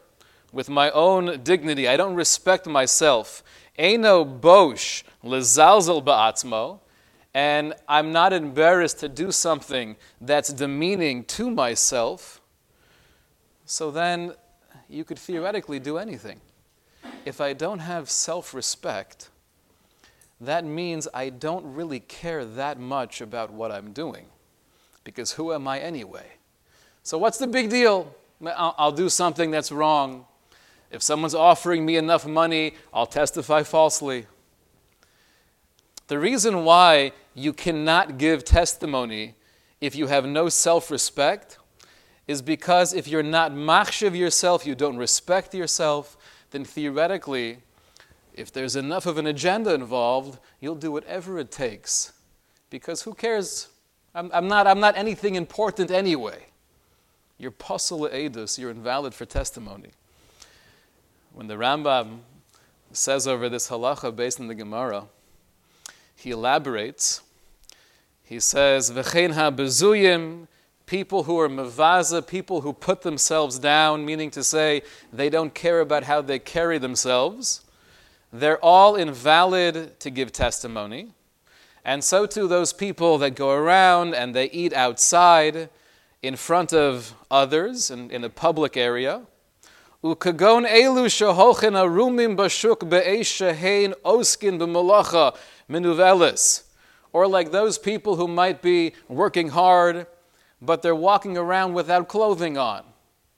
with 0.54 0.70
my 0.70 0.92
own 0.92 1.42
dignity, 1.44 1.88
I 1.88 1.98
don't 1.98 2.16
respect 2.16 2.68
myself. 2.68 3.44
Eno 3.78 4.24
bosh 4.24 5.04
lezalzel 5.24 6.04
ba'atzmo, 6.04 6.80
and 7.34 7.74
I'm 7.88 8.12
not 8.12 8.34
embarrassed 8.34 9.00
to 9.00 9.10
do 9.10 9.32
something 9.32 9.96
that's 10.20 10.54
demeaning 10.54 11.24
to 11.26 11.50
myself, 11.50 12.42
so 13.66 13.90
then 13.90 14.34
you 14.90 15.04
could 15.06 15.18
theoretically 15.18 15.80
do 15.80 15.98
anything. 15.98 16.42
If 17.26 17.40
I 17.40 17.54
don't 17.54 17.80
have 17.80 18.10
self 18.10 18.54
respect, 18.54 19.30
that 20.42 20.66
means 20.66 21.08
I 21.14 21.30
don't 21.30 21.74
really 21.74 22.02
care 22.02 22.44
that 22.44 22.80
much 22.80 23.22
about 23.22 23.52
what 23.52 23.72
I'm 23.72 23.94
doing. 23.94 24.26
Because 25.04 25.32
who 25.32 25.54
am 25.54 25.68
I 25.68 25.80
anyway? 25.80 26.26
So, 27.04 27.18
what's 27.18 27.38
the 27.38 27.48
big 27.48 27.70
deal? 27.70 28.14
I'll, 28.46 28.76
I'll 28.78 28.92
do 28.92 29.10
something 29.10 29.52
that's 29.52 29.72
wrong. 29.72 30.26
If 30.92 31.02
someone's 31.02 31.36
offering 31.36 31.86
me 31.86 31.96
enough 31.96 32.28
money, 32.28 32.76
I'll 32.94 33.06
testify 33.06 33.64
falsely. 33.64 34.28
The 36.08 36.20
reason 36.20 36.66
why 36.66 37.14
you 37.34 37.54
cannot 37.54 38.18
give 38.18 38.44
testimony 38.44 39.36
if 39.80 39.96
you 39.96 40.08
have 40.08 40.26
no 40.26 40.50
self 40.50 40.92
respect 40.92 41.58
is 42.28 42.42
because 42.42 42.94
if 42.94 43.08
you're 43.08 43.24
not 43.24 43.52
machshav 43.52 44.16
yourself, 44.16 44.66
you 44.66 44.76
don't 44.76 44.98
respect 44.98 45.54
yourself, 45.54 46.18
then 46.52 46.64
theoretically, 46.66 47.60
if 48.34 48.52
there's 48.52 48.76
enough 48.76 49.06
of 49.06 49.18
an 49.18 49.28
agenda 49.28 49.74
involved, 49.74 50.40
you'll 50.60 50.76
do 50.76 50.92
whatever 50.92 51.40
it 51.40 51.52
takes. 51.52 52.14
Because 52.70 53.02
who 53.02 53.14
cares? 53.14 53.70
I'm, 54.14 54.30
I'm 54.34 54.48
not, 54.48 54.68
I'm 54.68 54.80
not 54.80 54.98
anything 54.98 55.36
important 55.36 55.92
anyway. 55.92 56.46
You're 57.42 57.50
pasul 57.50 58.08
edus, 58.08 58.60
you're 58.60 58.70
invalid 58.70 59.16
for 59.16 59.26
testimony. 59.26 59.90
When 61.34 61.48
the 61.48 61.56
Rambam 61.56 62.20
says 62.94 63.26
over 63.28 63.50
this 63.50 63.70
halacha 63.70 64.16
based 64.16 64.40
on 64.40 64.46
the 64.46 64.54
Gemara, 64.54 65.06
he 66.16 66.30
elaborates. 66.30 67.22
He 68.24 68.40
says, 68.40 68.92
"V'chein 68.92 69.34
ha 69.34 69.50
bezuyim 69.50 70.46
people 70.86 71.24
who 71.24 71.40
are 71.40 71.50
mavaza, 71.50 72.22
people 72.22 72.62
who 72.62 72.74
put 72.74 73.02
themselves 73.02 73.58
down, 73.58 74.06
meaning 74.06 74.30
to 74.30 74.44
say 74.44 74.84
they 75.12 75.28
don't 75.28 75.56
care 75.56 75.80
about 75.80 76.04
how 76.04 76.22
they 76.22 76.38
carry 76.38 76.78
themselves, 76.78 77.62
they're 78.32 78.64
all 78.64 78.96
invalid 78.96 80.00
to 80.00 80.12
give 80.12 80.32
testimony. 80.32 81.12
And 81.84 82.04
so 82.04 82.28
too 82.28 82.48
those 82.48 82.72
people 82.72 83.18
that 83.18 83.34
go 83.34 83.50
around 83.50 84.14
and 84.14 84.36
they 84.36 84.46
eat 84.52 84.74
outside 84.74 85.70
in 86.22 86.36
front 86.36 86.72
of 86.74 87.14
others 87.30 87.90
in, 87.90 88.12
in 88.12 88.24
a 88.24 88.30
public 88.30 88.78
area. 88.78 89.24
Ukagon 90.04 90.68
elu 90.68 91.06
arumim 91.06 92.36
bashuk 92.36 92.88
oskin 94.04 94.60
b'malacha 94.60 95.36
minuvelis. 95.70 96.64
Or 97.14 97.28
like 97.28 97.52
those 97.52 97.78
people 97.78 98.16
who 98.16 98.28
might 98.28 98.62
be 98.62 98.94
working 99.08 99.50
hard, 99.50 100.08
but 100.62 100.82
they're 100.82 100.96
walking 100.96 101.38
around 101.38 101.74
without 101.74 102.08
clothing 102.08 102.58
on. 102.58 102.84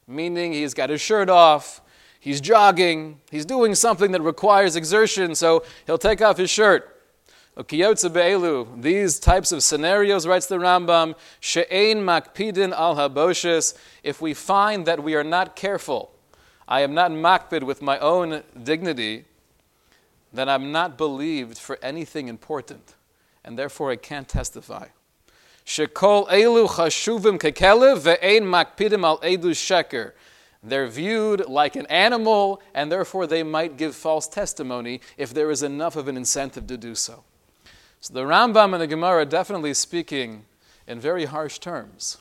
Meaning 0.08 0.54
he's 0.54 0.74
got 0.74 0.90
his 0.90 1.02
shirt 1.02 1.30
off, 1.30 1.82
he's 2.20 2.40
jogging, 2.40 3.20
he's 3.32 3.46
doing 3.46 3.74
something 3.76 4.12
that 4.12 4.22
requires 4.22 4.76
exertion, 4.76 5.34
so 5.34 5.64
he'll 5.86 5.98
take 5.98 6.22
off 6.22 6.38
his 6.38 6.50
shirt. 6.50 6.93
These 7.56 9.20
types 9.20 9.52
of 9.52 9.62
scenarios, 9.62 10.26
writes 10.26 10.48
the 10.48 10.58
Rambam, 10.58 11.16
she'ein 11.40 12.00
makpidin 12.00 12.74
al 12.74 12.96
haboshes, 12.96 13.78
if 14.02 14.20
we 14.22 14.34
find 14.34 14.88
that 14.88 15.04
we 15.04 15.14
are 15.14 15.24
not 15.24 15.56
careful, 15.56 16.12
I 16.68 16.82
am 16.82 16.96
not 16.96 17.12
makpid 17.12 17.62
with 17.62 17.82
my 17.82 18.00
own 18.00 18.42
dignity, 18.64 19.26
then 20.32 20.50
I'm 20.50 20.72
not 20.72 20.98
believed 20.98 21.60
for 21.60 21.78
anything 21.84 22.28
important, 22.28 22.96
and 23.44 23.58
therefore 23.58 23.92
I 23.92 23.98
can't 23.98 24.28
testify. 24.28 24.88
Shekol 25.64 26.28
elu 26.30 26.68
chashuvim 26.68 27.38
kekelev 27.38 28.00
ve'ein 28.00 28.42
makpidim 28.42 29.04
al 29.04 29.20
edu 29.20 29.52
sheker. 29.52 30.14
They're 30.64 30.88
viewed 30.88 31.48
like 31.48 31.76
an 31.76 31.86
animal, 31.86 32.64
and 32.74 32.92
therefore 32.92 33.28
they 33.28 33.44
might 33.44 33.78
give 33.78 33.96
false 33.96 34.28
testimony 34.28 35.02
if 35.18 35.34
there 35.34 35.52
is 35.52 35.62
enough 35.62 35.96
of 35.96 36.08
an 36.08 36.18
incentive 36.18 36.66
to 36.68 36.78
do 36.78 36.96
so. 36.96 37.24
So 38.04 38.14
the 38.14 38.24
Rambam 38.24 38.74
and 38.74 38.82
the 38.82 38.88
Gemara 38.88 39.22
are 39.22 39.26
definitely 39.26 39.74
speaking 39.74 40.44
in 40.88 41.00
very 41.00 41.24
harsh 41.24 41.60
terms. 41.60 42.18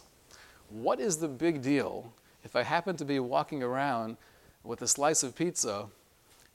What 0.69 1.01
is 1.01 1.17
the 1.17 1.27
big 1.27 1.61
deal 1.61 2.13
if 2.45 2.55
I 2.55 2.63
happen 2.63 2.95
to 2.99 3.05
be 3.05 3.19
walking 3.19 3.65
around 3.65 4.17
with 4.63 4.81
a 4.83 4.87
slice 4.87 5.25
of 5.25 5.35
pizza 5.35 5.89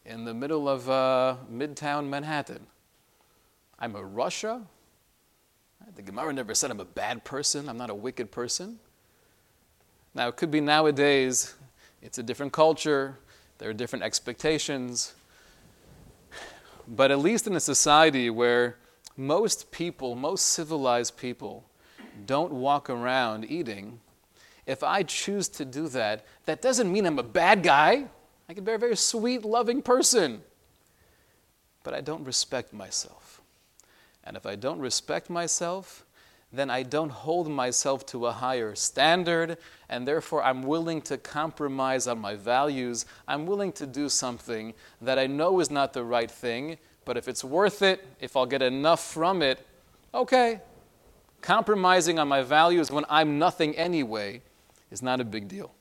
in 0.06 0.24
the 0.24 0.34
middle 0.34 0.70
of 0.70 0.90
uh, 0.90 1.36
midtown 1.52 2.08
Manhattan? 2.08 2.68
I'm 3.78 3.98
a 3.98 4.02
rasha. 4.02 4.62
The 5.98 6.04
Gemara 6.04 6.32
never 6.32 6.56
said 6.56 6.72
I'm 6.72 6.80
a 6.80 6.86
bad 6.86 7.26
person, 7.26 7.68
I'm 7.68 7.78
not 7.78 7.90
a 7.90 7.96
wicked 7.96 8.32
person. 8.32 8.80
Now, 10.16 10.30
it 10.30 10.38
could 10.38 10.52
be 10.52 10.62
nowadays, 10.62 11.54
it's 12.02 12.18
a 12.18 12.24
different 12.24 12.54
culture, 12.54 13.20
there 13.58 13.70
are 13.70 13.74
different 13.74 14.06
expectations. 14.06 15.16
But 16.88 17.12
at 17.12 17.20
least 17.20 17.46
in 17.46 17.58
a 17.58 17.60
society 17.60 18.30
where 18.30 18.78
most 19.18 19.72
people, 19.72 20.16
most 20.16 20.46
civilized 20.46 21.18
people, 21.18 21.68
don't 22.26 22.54
walk 22.54 22.90
around 22.90 23.50
eating. 23.50 24.00
If 24.66 24.84
I 24.84 25.04
choose 25.04 25.50
to 25.50 25.66
do 25.66 25.88
that, 25.90 26.26
that 26.46 26.62
doesn't 26.62 26.92
mean 26.92 27.06
I'm 27.06 27.20
a 27.20 27.24
bad 27.24 27.64
guy. 27.64 28.06
I 28.48 28.54
can 28.54 28.64
be 28.64 28.72
a 28.72 28.78
very 28.78 28.96
sweet, 28.96 29.44
loving 29.44 29.82
person. 29.82 30.42
But 31.84 31.94
I 31.94 32.02
don't 32.02 32.24
respect 32.24 32.74
myself. 32.74 33.42
And 34.24 34.38
if 34.38 34.46
I 34.46 34.56
don't 34.56 34.80
respect 34.80 35.30
myself, 35.30 36.06
then 36.52 36.70
I 36.70 36.84
don't 36.84 37.12
hold 37.12 37.50
myself 37.50 38.06
to 38.08 38.28
a 38.28 38.32
higher 38.32 38.74
standard, 38.76 39.58
and 39.90 40.08
therefore 40.08 40.44
I'm 40.44 40.64
willing 40.64 41.02
to 41.04 41.18
compromise 41.18 42.08
on 42.08 42.20
my 42.20 42.36
values. 42.36 43.06
I'm 43.28 43.46
willing 43.46 43.74
to 43.74 43.88
do 43.88 44.08
something 44.08 44.74
that 45.02 45.20
I 45.20 45.28
know 45.28 45.60
is 45.60 45.70
not 45.70 45.94
the 45.94 46.04
right 46.04 46.32
thing 46.32 46.78
but 47.08 47.16
if 47.16 47.30
it's 47.30 47.42
worth 47.42 47.82
it, 47.82 48.06
if 48.20 48.36
I'll 48.36 48.46
get 48.46 48.62
enough 48.62 49.02
from 49.02 49.42
it, 49.42 49.66
okay. 50.14 50.60
Compromising 51.40 52.20
on 52.20 52.28
my 52.28 52.42
values 52.42 52.92
when 52.92 53.06
I'm 53.08 53.40
nothing 53.40 53.78
anyway 53.78 54.42
is 54.92 55.02
not 55.02 55.22
a 55.22 55.24
big 55.24 55.48
deal. 55.48 55.74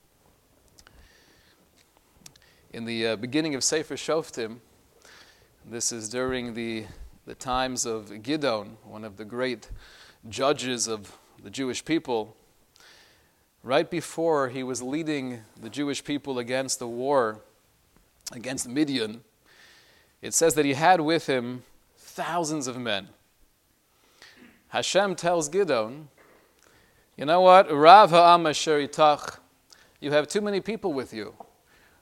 In 2.73 2.85
the 2.85 3.09
uh, 3.09 3.17
beginning 3.17 3.57
of 3.57 3.65
Sefer 3.65 3.97
Shoftim, 3.97 4.59
this 5.69 5.91
is 5.91 6.09
during 6.09 6.55
the, 6.55 6.85
the 7.27 7.35
times 7.35 7.87
of 7.87 8.07
Gidon, 8.11 8.77
one 8.85 9.03
of 9.03 9.17
the 9.17 9.25
great 9.25 9.69
judges 10.29 10.87
of 10.87 11.19
the 11.43 11.51
Jewish 11.51 11.85
people. 11.85 12.37
Right 13.65 13.91
before 13.91 14.51
he 14.51 14.63
was 14.63 14.81
leading 14.81 15.41
the 15.61 15.71
Jewish 15.71 16.05
people 16.05 16.39
against 16.39 16.79
the 16.79 16.87
war 16.87 17.41
against 18.31 18.69
Midian, 18.69 19.23
it 20.27 20.35
says 20.35 20.55
that 20.55 20.65
he 20.65 20.75
had 20.75 21.01
with 21.01 21.29
him 21.29 21.63
thousands 21.97 22.67
of 22.67 22.77
men. 22.77 23.09
Hashem 24.69 25.15
tells 25.15 25.49
Gidon, 25.49 26.07
you 27.17 27.25
know 27.25 27.41
what? 27.41 27.71
Rav 27.73 28.11
ha'am 28.11 28.53
You 30.01 30.11
have 30.11 30.27
too 30.27 30.41
many 30.41 30.61
people 30.61 30.93
with 30.93 31.15
you. 31.15 31.35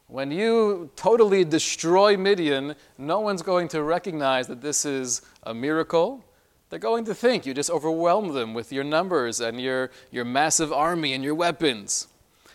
When 0.07 0.31
you 0.31 0.91
totally 0.97 1.45
destroy 1.45 2.17
Midian, 2.17 2.75
no 2.97 3.21
one's 3.21 3.43
going 3.43 3.69
to 3.69 3.83
recognize 3.83 4.47
that 4.47 4.63
this 4.63 4.87
is 4.87 5.21
a 5.43 5.53
miracle. 5.53 6.25
They're 6.71 6.79
going 6.79 7.05
to 7.05 7.15
think 7.15 7.45
you 7.45 7.53
just 7.53 7.71
overwhelmed 7.71 8.35
them 8.35 8.55
with 8.55 8.73
your 8.73 8.85
numbers 8.85 9.41
and 9.41 9.61
your, 9.61 9.91
your 10.11 10.25
massive 10.25 10.73
army 10.73 11.13
and 11.13 11.23
your 11.23 11.35
weapons. 11.35 12.09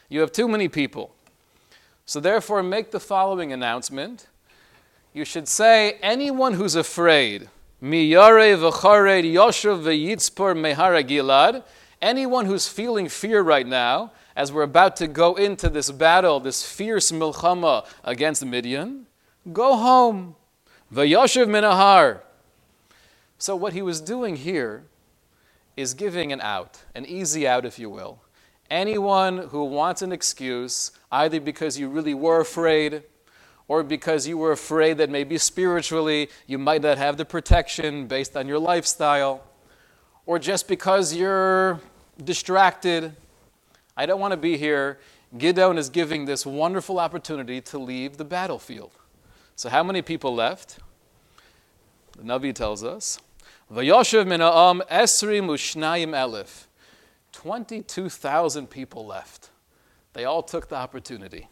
You 0.10 0.22
have 0.22 0.32
too 0.32 0.48
many 0.48 0.68
people. 0.68 1.14
So, 2.08 2.20
therefore, 2.20 2.64
make 2.64 2.90
the 2.90 3.00
following 3.00 3.54
announcement 3.54 4.26
you 5.14 5.26
should 5.26 5.48
say, 5.48 5.98
anyone 6.02 6.54
who's 6.54 6.76
afraid, 6.76 7.50
gilad, 11.08 11.64
anyone 12.02 12.46
who's 12.46 12.68
feeling 12.68 13.10
fear 13.10 13.42
right 13.42 13.68
now, 13.68 14.12
as 14.36 14.52
we're 14.52 14.64
about 14.64 14.96
to 14.98 15.08
go 15.08 15.36
into 15.36 15.70
this 15.70 15.92
battle, 15.92 16.40
this 16.40 16.64
fierce 16.64 17.12
milchama 17.12 17.86
against 18.04 18.46
Midian, 18.46 19.06
go 19.52 19.76
home. 19.76 20.36
V'yoshev 20.94 21.48
minahar. 21.48 22.22
So 23.38 23.56
what 23.56 23.74
he 23.74 23.82
was 23.82 24.02
doing 24.02 24.36
here 24.38 24.84
is 25.76 25.94
giving 25.94 26.32
an 26.32 26.42
out, 26.42 26.84
an 26.94 27.06
easy 27.06 27.48
out, 27.48 27.66
if 27.66 27.80
you 27.80 27.90
will. 27.90 28.22
Anyone 28.70 29.38
who 29.50 29.64
wants 29.64 30.02
an 30.02 30.12
excuse, 30.12 30.92
either 31.12 31.40
because 31.40 31.80
you 31.80 31.90
really 31.90 32.14
were 32.14 32.42
afraid, 32.42 33.04
or 33.70 33.84
because 33.84 34.28
you 34.28 34.38
were 34.38 34.52
afraid 34.52 34.98
that 34.98 35.10
maybe 35.10 35.38
spiritually 35.38 36.30
you 36.48 36.58
might 36.58 36.82
not 36.82 36.98
have 36.98 37.16
the 37.16 37.24
protection 37.24 38.08
based 38.08 38.36
on 38.36 38.48
your 38.48 38.60
lifestyle, 38.60 39.46
or 40.26 40.40
just 40.40 40.68
because 40.68 41.16
you're 41.16 41.80
distracted. 42.22 43.16
I 43.96 44.06
don't 44.06 44.20
want 44.20 44.32
to 44.32 44.38
be 44.38 44.58
here. 44.58 45.00
Gidon 45.38 45.78
is 45.78 45.90
giving 45.90 46.26
this 46.26 46.46
wonderful 46.46 47.00
opportunity 47.00 47.62
to 47.62 47.78
leave 47.78 48.18
the 48.18 48.26
battlefield. 48.26 48.92
So, 49.56 49.70
how 49.70 49.84
many 49.84 50.02
people 50.02 50.34
left? 50.34 50.80
The 52.18 52.24
Navi 52.24 52.54
tells 52.54 52.84
us, 52.84 53.20
Vayoshev 53.72 54.26
mina'am 54.26 54.82
esri 54.90 55.42
mushnayim 55.44 56.10
elif. 56.10 56.66
22,000 57.34 58.68
people 58.68 59.06
left. 59.06 59.52
They 60.14 60.26
all 60.26 60.42
took 60.42 60.70
the 60.70 60.76
opportunity. 60.76 61.48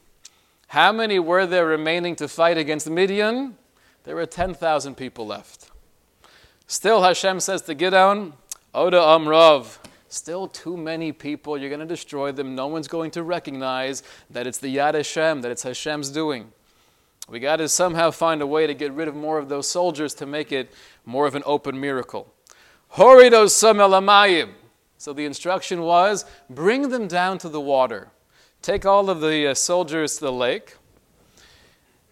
How 0.68 0.92
many 0.92 1.18
were 1.18 1.46
there 1.46 1.66
remaining 1.66 2.16
to 2.18 2.28
fight 2.28 2.58
against 2.58 2.90
Midian? 2.90 3.58
There 4.04 4.16
were 4.16 4.26
10,000 4.26 4.96
people 4.96 5.26
left. 5.26 5.72
Still, 6.68 7.04
Hashem 7.04 7.40
says 7.40 7.62
to 7.64 7.76
Gidon, 7.76 8.34
Oda 8.74 8.98
Amrav, 8.98 9.78
still 10.10 10.48
too 10.48 10.76
many 10.76 11.14
people. 11.14 11.58
You're 11.58 11.70
going 11.70 11.80
to 11.80 11.86
destroy 11.86 12.34
them. 12.34 12.54
No 12.54 12.68
one's 12.68 12.90
going 12.90 13.12
to 13.12 13.24
recognize 13.24 14.04
that 14.30 14.46
it's 14.46 14.58
the 14.58 14.76
Yad 14.76 14.94
Hashem, 14.94 15.42
that 15.42 15.52
it's 15.52 15.64
Hashem's 15.64 16.10
doing. 16.10 16.52
We 17.30 17.40
got 17.40 17.58
to 17.58 17.70
somehow 17.70 18.12
find 18.12 18.42
a 18.42 18.48
way 18.48 18.68
to 18.68 18.74
get 18.74 18.92
rid 18.92 19.08
of 19.08 19.16
more 19.16 19.38
of 19.38 19.48
those 19.48 19.70
soldiers 19.70 20.14
to 20.16 20.26
make 20.26 20.52
it 20.52 20.72
more 21.06 21.28
of 21.28 21.36
an 21.36 21.44
open 21.46 21.80
miracle. 21.80 22.34
Horidos 22.94 23.52
Samelamayim. 23.52 24.50
So 24.98 25.14
the 25.14 25.26
instruction 25.26 25.82
was 25.82 26.26
bring 26.50 26.90
them 26.90 27.08
down 27.08 27.38
to 27.40 27.50
the 27.50 27.62
water. 27.62 28.10
Take 28.62 28.86
all 28.86 29.10
of 29.10 29.22
the 29.22 29.48
uh, 29.48 29.54
soldiers 29.54 30.16
to 30.16 30.26
the 30.26 30.32
lake 30.32 30.76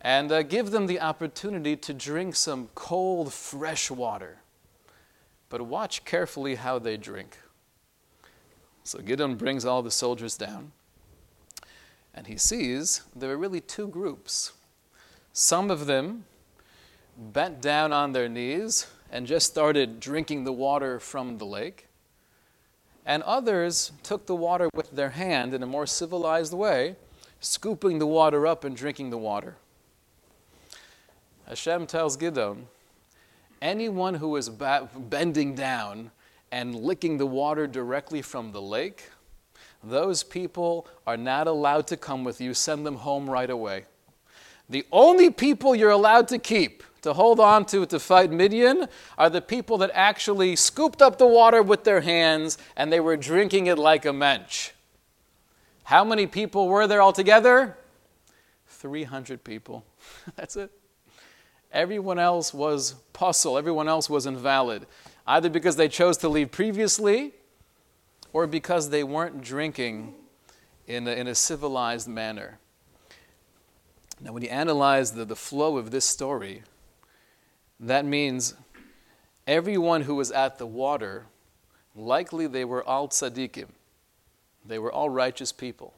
and 0.02 0.32
uh, 0.32 0.44
give 0.44 0.72
them 0.72 0.86
the 0.86 1.00
opportunity 1.00 1.76
to 1.76 1.94
drink 1.94 2.36
some 2.36 2.70
cold, 2.76 3.34
fresh 3.34 3.90
water. 3.90 4.38
But 5.50 5.64
watch 5.64 6.06
carefully 6.06 6.56
how 6.56 6.80
they 6.80 6.96
drink. 6.96 7.40
So 8.84 9.00
Gideon 9.00 9.36
brings 9.36 9.66
all 9.66 9.82
the 9.82 9.90
soldiers 9.90 10.38
down, 10.38 10.72
and 12.14 12.28
he 12.28 12.38
sees 12.38 13.02
there 13.16 13.32
are 13.32 13.38
really 13.38 13.62
two 13.62 13.88
groups. 13.88 14.54
Some 15.34 15.72
of 15.72 15.88
them 15.88 16.26
bent 17.18 17.62
down 17.62 17.92
on 17.92 18.12
their 18.12 18.30
knees 18.30 18.88
and 19.12 19.26
just 19.26 19.48
started 19.48 20.00
drinking 20.00 20.44
the 20.44 20.54
water 20.54 21.00
from 21.00 21.40
the 21.40 21.46
lake. 21.46 21.88
And 23.06 23.22
others 23.24 23.92
took 24.04 24.26
the 24.26 24.36
water 24.36 24.70
with 24.74 24.92
their 24.92 25.12
hand 25.12 25.54
in 25.54 25.62
a 25.62 25.68
more 25.68 25.86
civilized 25.86 26.54
way, 26.54 26.96
scooping 27.40 28.00
the 28.00 28.08
water 28.08 28.48
up 28.48 28.64
and 28.64 28.76
drinking 28.76 29.10
the 29.12 29.18
water. 29.18 29.56
Hashem 31.48 31.86
tells 31.86 32.18
Gidon, 32.18 32.64
anyone 33.62 34.16
who 34.16 34.36
is 34.36 34.50
ba- 34.50 34.90
bending 34.96 35.54
down 35.54 36.12
and 36.52 36.76
licking 36.76 37.18
the 37.18 37.26
water 37.26 37.68
directly 37.68 38.22
from 38.22 38.52
the 38.52 38.62
lake, 38.62 39.10
those 39.84 40.24
people 40.24 40.88
are 41.06 41.18
not 41.18 41.46
allowed 41.46 41.86
to 41.88 41.98
come 41.98 42.24
with 42.24 42.42
you. 42.42 42.56
Send 42.56 42.86
them 42.86 42.96
home 42.96 43.30
right 43.30 43.50
away. 43.50 43.86
The 44.68 44.84
only 44.92 45.30
people 45.30 45.76
you're 45.76 45.92
allowed 45.92 46.28
to 46.30 46.40
keep, 46.40 46.82
to 47.06 47.14
hold 47.14 47.40
on 47.40 47.66
to, 47.66 47.86
to 47.86 48.00
fight 48.00 48.32
Midian, 48.32 48.88
are 49.16 49.30
the 49.30 49.40
people 49.40 49.78
that 49.78 49.92
actually 49.94 50.56
scooped 50.56 51.04
up 51.04 51.20
the 51.20 51.28
water 51.28 51.62
with 51.62 51.84
their 51.84 52.02
hands 52.02 52.58
and 52.76 52.92
they 52.92 53.00
were 53.00 53.16
drinking 53.16 53.68
it 53.68 53.78
like 53.78 54.06
a 54.06 54.12
mensch. 54.12 54.72
How 55.84 56.04
many 56.04 56.26
people 56.26 56.68
were 56.68 56.88
there 56.88 57.04
altogether? 57.04 57.78
300 58.70 59.44
people. 59.44 59.86
That's 60.36 60.56
it. 60.56 60.72
Everyone 61.72 62.18
else 62.18 62.56
was 62.56 62.96
pasul, 63.14 63.56
everyone 63.56 63.88
else 63.88 64.10
was 64.10 64.26
invalid, 64.26 64.88
either 65.28 65.50
because 65.50 65.76
they 65.76 65.88
chose 65.88 66.18
to 66.18 66.28
leave 66.28 66.52
previously 66.52 67.34
or 68.34 68.48
because 68.48 68.90
they 68.90 69.04
weren't 69.04 69.44
drinking 69.44 70.16
in 70.88 71.08
a, 71.08 71.12
in 71.12 71.28
a 71.28 71.36
civilized 71.36 72.08
manner. 72.08 72.58
Now, 74.20 74.34
when 74.34 74.42
you 74.42 74.50
analyze 74.50 75.12
the, 75.12 75.24
the 75.24 75.36
flow 75.36 75.78
of 75.78 75.92
this 75.92 76.06
story, 76.06 76.64
that 77.80 78.06
means 78.06 78.56
everyone 79.48 80.02
who 80.02 80.16
was 80.16 80.32
at 80.32 80.58
the 80.58 80.66
water, 80.66 81.26
likely 81.96 82.48
they 82.48 82.66
were 82.66 82.84
all 82.84 83.08
tzaddikim. 83.08 83.68
They 84.66 84.80
were 84.80 84.92
all 84.92 85.10
righteous 85.10 85.52
people. 85.52 85.94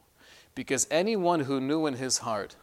Because 0.55 0.87
anyone 0.89 1.41
who 1.41 1.61
knew 1.61 1.85
in 1.85 1.95
his 1.95 2.19
heart 2.19 2.55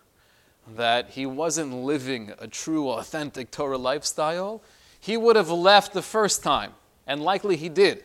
that 0.77 1.11
he 1.11 1.27
wasn't 1.27 1.73
living 1.75 2.33
a 2.39 2.49
true, 2.49 2.91
authentic 2.91 3.51
Torah 3.51 3.79
lifestyle, 3.79 4.63
he 4.99 5.17
would 5.17 5.37
have 5.37 5.51
left 5.51 5.93
the 5.93 6.03
first 6.03 6.43
time, 6.43 6.73
and 7.07 7.23
likely 7.23 7.57
he 7.57 7.69
did. 7.69 8.05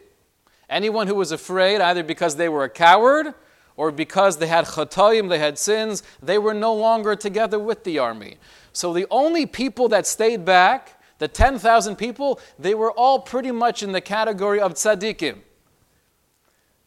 Anyone 0.70 1.08
who 1.08 1.16
was 1.16 1.32
afraid, 1.32 1.82
either 1.82 2.04
because 2.04 2.36
they 2.36 2.50
were 2.50 2.64
a 2.64 2.70
coward 2.70 3.34
or 3.76 3.92
because 3.92 4.38
they 4.38 4.48
had 4.48 4.66
chatoim, 4.66 5.30
they 5.30 5.40
had 5.40 5.58
sins, 5.58 6.04
they 6.22 6.38
were 6.38 6.54
no 6.54 6.74
longer 6.76 7.16
together 7.16 7.58
with 7.58 7.84
the 7.86 7.98
army. 7.98 8.38
So 8.74 8.94
the 8.94 9.08
only 9.10 9.46
people 9.46 9.88
that 9.90 10.06
stayed 10.06 10.46
back, 10.46 10.99
the 11.20 11.28
10,000 11.28 11.96
people, 11.96 12.40
they 12.58 12.74
were 12.74 12.92
all 12.92 13.20
pretty 13.20 13.52
much 13.52 13.84
in 13.84 13.92
the 13.92 14.02
category 14.02 14.60
of 14.60 14.74
tzaddikim. 14.74 15.40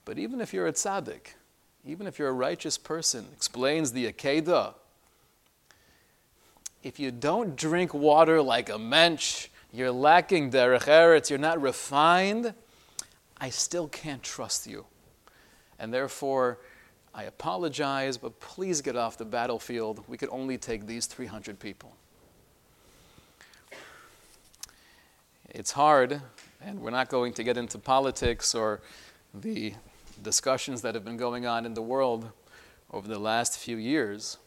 But 0.04 0.18
even 0.18 0.40
if 0.40 0.52
you're 0.52 0.66
a 0.66 0.72
tzaddik, 0.72 1.34
even 1.84 2.06
if 2.06 2.18
you're 2.18 2.28
a 2.28 2.32
righteous 2.32 2.76
person, 2.76 3.26
explains 3.32 3.92
the 3.92 4.10
Akedah, 4.12 4.74
if 6.82 6.98
you 6.98 7.10
don't 7.10 7.56
drink 7.56 7.94
water 7.94 8.42
like 8.42 8.68
a 8.68 8.78
mensch, 8.78 9.48
you're 9.72 9.92
lacking 9.92 10.50
derech 10.50 10.84
eretz, 10.84 11.30
you're 11.30 11.38
not 11.38 11.60
refined, 11.60 12.54
I 13.40 13.50
still 13.50 13.88
can't 13.88 14.22
trust 14.22 14.66
you. 14.66 14.86
And 15.78 15.92
therefore, 15.92 16.58
I 17.14 17.24
apologize, 17.24 18.16
but 18.16 18.40
please 18.40 18.80
get 18.80 18.96
off 18.96 19.18
the 19.18 19.24
battlefield. 19.24 20.02
We 20.08 20.16
could 20.16 20.30
only 20.30 20.58
take 20.58 20.86
these 20.86 21.06
300 21.06 21.58
people. 21.58 21.94
It's 25.54 25.72
hard, 25.72 26.22
and 26.62 26.80
we're 26.80 26.92
not 26.92 27.10
going 27.10 27.34
to 27.34 27.44
get 27.44 27.58
into 27.58 27.78
politics 27.78 28.54
or 28.54 28.80
the 29.34 29.74
discussions 30.22 30.80
that 30.80 30.94
have 30.94 31.04
been 31.04 31.18
going 31.18 31.44
on 31.44 31.66
in 31.66 31.74
the 31.74 31.82
world 31.82 32.30
over 32.90 33.06
the 33.06 33.18
last 33.18 33.58
few 33.58 33.76
years. 33.76 34.38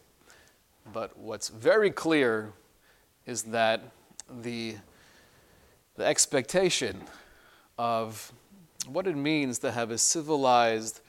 But 0.92 1.16
what's 1.16 1.48
very 1.48 1.92
clear 1.92 2.54
is 3.24 3.44
that 3.44 3.82
the, 4.42 4.74
the 5.94 6.04
expectation 6.04 7.00
of 7.78 8.32
what 8.88 9.06
it 9.06 9.16
means 9.16 9.60
to 9.60 9.70
have 9.70 9.92
a 9.92 9.98
civilized, 9.98 11.02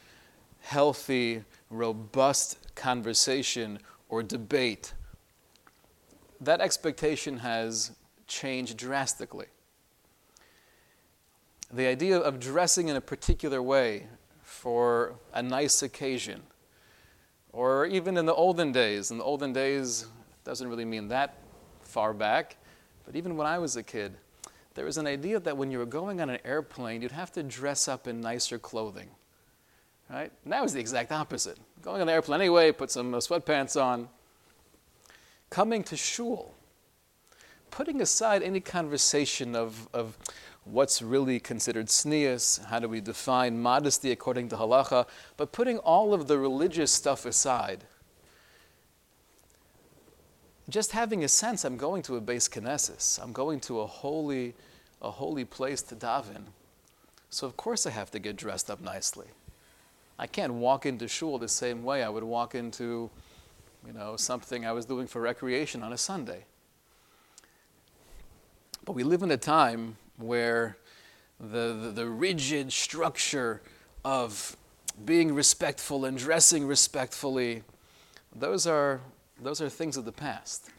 healthy, 0.62 1.44
robust 1.72 2.76
conversation 2.76 3.80
or 4.10 4.22
debate, 4.22 4.94
that 6.40 6.62
expectation 6.62 7.40
has 7.40 7.94
changed 8.28 8.78
drastically. 8.78 9.48
The 11.72 11.86
idea 11.86 12.18
of 12.18 12.40
dressing 12.40 12.88
in 12.88 12.96
a 12.96 13.02
particular 13.02 13.62
way 13.62 14.08
for 14.42 15.16
a 15.34 15.44
nice 15.44 15.82
occasion, 15.82 16.44
or 17.52 17.86
even 17.86 18.18
in 18.18 18.26
the 18.26 18.34
olden 18.34 18.72
days, 18.72 19.12
in 19.12 19.18
the 19.18 19.24
olden 19.24 19.52
days, 19.52 20.06
doesn't 20.46 20.68
really 20.68 20.86
mean 20.86 21.10
that 21.10 21.38
far 21.82 22.14
back, 22.14 22.56
but 23.06 23.16
even 23.16 23.36
when 23.36 23.48
I 23.48 23.58
was 23.60 23.76
a 23.76 23.84
kid, 23.84 24.16
there 24.76 24.86
was 24.86 24.98
an 24.98 25.08
idea 25.08 25.40
that 25.40 25.58
when 25.58 25.72
you 25.72 25.80
were 25.80 25.86
going 25.86 26.22
on 26.22 26.30
an 26.30 26.40
airplane, 26.46 27.02
you'd 27.02 27.12
have 27.12 27.32
to 27.34 27.44
dress 27.44 27.88
up 27.88 28.08
in 28.08 28.22
nicer 28.22 28.60
clothing. 28.60 29.10
Right? 30.10 30.32
And 30.44 30.54
that 30.54 30.62
was 30.62 30.74
the 30.74 30.80
exact 30.80 31.12
opposite. 31.12 31.58
Going 31.82 32.02
on 32.02 32.08
an 32.08 32.14
airplane 32.14 32.40
anyway, 32.40 32.72
put 32.72 32.92
some 32.92 33.14
uh, 33.14 33.18
sweatpants 33.18 33.82
on. 33.82 34.08
Coming 35.50 35.84
to 35.86 35.98
shul, 35.98 36.54
putting 37.72 38.02
aside 38.02 38.44
any 38.44 38.60
conversation 38.60 39.56
of, 39.56 39.90
of 39.94 40.18
what's 40.72 41.02
really 41.02 41.40
considered 41.40 41.88
tznius, 41.88 42.64
how 42.66 42.80
do 42.80 42.90
we 42.90 43.02
define 43.02 43.60
modesty 43.60 44.12
according 44.12 44.50
to 44.50 44.56
halacha, 44.56 45.06
but 45.38 45.52
putting 45.52 45.78
all 45.80 46.14
of 46.14 46.28
the 46.28 46.38
religious 46.38 46.92
stuff 46.92 47.26
aside, 47.26 47.86
just 50.70 50.92
having 50.92 51.24
a 51.24 51.28
sense 51.28 51.64
I'm 51.64 51.78
going 51.78 52.02
to 52.04 52.16
a 52.18 52.22
beis 52.22 52.50
knesses, 52.50 53.22
I'm 53.22 53.32
going 53.32 53.60
to 53.62 53.80
a 53.80 53.88
holy, 53.88 54.54
a 55.02 55.10
holy 55.12 55.46
place 55.46 55.82
to 55.84 55.96
daven. 55.96 56.44
So 57.30 57.48
of 57.48 57.56
course 57.56 57.86
I 57.86 57.92
have 57.92 58.12
to 58.12 58.20
get 58.20 58.36
dressed 58.36 58.70
up 58.70 58.82
nicely. 58.82 59.28
I 60.20 60.28
can't 60.28 60.54
walk 60.54 60.86
into 60.86 61.08
shul 61.08 61.38
the 61.38 61.48
same 61.48 61.84
way 61.84 62.04
I 62.04 62.10
would 62.10 62.24
walk 62.24 62.56
into, 62.56 63.10
you 63.86 63.94
know, 63.94 64.18
something 64.18 64.66
I 64.66 64.72
was 64.72 64.86
doing 64.86 65.08
for 65.08 65.22
recreation 65.22 65.84
on 65.84 65.94
a 65.94 65.98
Sunday. 65.98 66.46
But 68.84 68.94
we 68.94 69.04
live 69.04 69.22
in 69.22 69.32
a 69.32 69.38
time 69.38 69.98
where 70.18 70.78
the, 71.40 71.78
the, 71.82 71.92
the 71.92 72.06
rigid 72.08 72.74
structure 72.74 73.62
of 74.04 74.58
being 75.06 75.34
respectful 75.34 76.06
and 76.06 76.18
dressing 76.18 76.66
respectfully, 76.66 77.64
those 78.36 78.66
are, 78.66 79.02
those 79.42 79.62
are 79.62 79.70
things 79.70 79.98
of 79.98 80.06
the 80.06 80.12
past. 80.12 80.70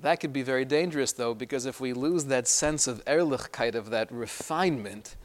That 0.00 0.20
could 0.20 0.32
be 0.32 0.42
very 0.42 0.64
dangerous, 0.64 1.12
though, 1.12 1.34
because 1.34 1.66
if 1.66 1.80
we 1.80 1.92
lose 1.92 2.24
that 2.26 2.48
sense 2.48 2.86
of 2.86 3.04
ehrlichkeit, 3.04 3.74
of 3.74 3.90
that 3.90 4.10
refinement, 4.12 5.16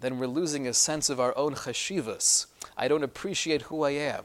then 0.00 0.18
we're 0.18 0.26
losing 0.26 0.66
a 0.66 0.74
sense 0.74 1.10
of 1.10 1.20
our 1.20 1.36
own 1.36 1.54
chashivus. 1.54 2.46
I 2.76 2.88
don't 2.88 3.04
appreciate 3.04 3.62
who 3.62 3.84
I 3.84 3.90
am. 3.90 4.24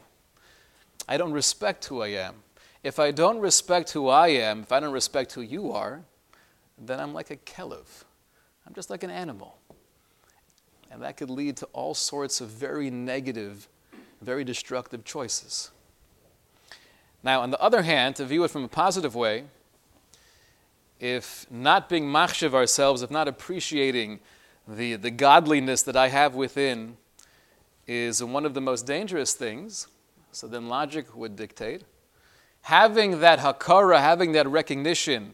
I 1.07 1.17
don't 1.17 1.33
respect 1.33 1.85
who 1.85 2.01
I 2.01 2.07
am. 2.07 2.35
If 2.83 2.99
I 2.99 3.11
don't 3.11 3.39
respect 3.39 3.91
who 3.91 4.07
I 4.07 4.29
am, 4.29 4.61
if 4.61 4.71
I 4.71 4.79
don't 4.79 4.93
respect 4.93 5.33
who 5.33 5.41
you 5.41 5.71
are, 5.71 6.03
then 6.77 6.99
I'm 6.99 7.13
like 7.13 7.31
a 7.31 7.37
kelev. 7.37 8.03
I'm 8.65 8.73
just 8.73 8.89
like 8.89 9.03
an 9.03 9.11
animal. 9.11 9.57
And 10.91 11.01
that 11.01 11.17
could 11.17 11.29
lead 11.29 11.57
to 11.57 11.65
all 11.67 11.93
sorts 11.93 12.41
of 12.41 12.49
very 12.49 12.89
negative, 12.89 13.67
very 14.21 14.43
destructive 14.43 15.03
choices. 15.03 15.71
Now, 17.23 17.41
on 17.41 17.51
the 17.51 17.59
other 17.59 17.81
hand, 17.81 18.15
to 18.17 18.25
view 18.25 18.43
it 18.43 18.51
from 18.51 18.63
a 18.63 18.67
positive 18.67 19.15
way, 19.15 19.45
if 20.99 21.45
not 21.51 21.89
being 21.89 22.05
machshav 22.05 22.53
ourselves, 22.53 23.01
if 23.01 23.11
not 23.11 23.27
appreciating 23.27 24.19
the, 24.67 24.95
the 24.95 25.11
godliness 25.11 25.83
that 25.83 25.95
I 25.95 26.09
have 26.09 26.35
within 26.35 26.97
is 27.87 28.23
one 28.23 28.45
of 28.45 28.53
the 28.53 28.61
most 28.61 28.85
dangerous 28.85 29.33
things, 29.33 29.87
so 30.31 30.47
then 30.47 30.67
logic 30.67 31.15
would 31.15 31.35
dictate. 31.35 31.83
Having 32.61 33.19
that 33.19 33.39
hakara, 33.39 33.99
having 33.99 34.31
that 34.31 34.47
recognition, 34.47 35.33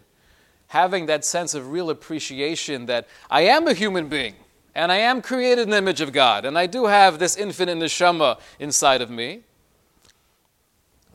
having 0.71 1.05
that 1.05 1.25
sense 1.25 1.53
of 1.53 1.69
real 1.69 1.89
appreciation 1.89 2.85
that 2.85 3.05
I 3.29 3.41
am 3.41 3.67
a 3.67 3.73
human 3.73 4.07
being 4.07 4.35
and 4.73 4.89
I 4.89 4.99
am 4.99 5.21
created 5.21 5.63
in 5.63 5.71
the 5.71 5.77
image 5.77 5.99
of 5.99 6.13
God 6.13 6.45
and 6.45 6.57
I 6.57 6.65
do 6.65 6.85
have 6.85 7.19
this 7.19 7.35
infinite 7.35 7.77
neshama 7.77 8.39
inside 8.57 9.01
of 9.01 9.09
me, 9.09 9.41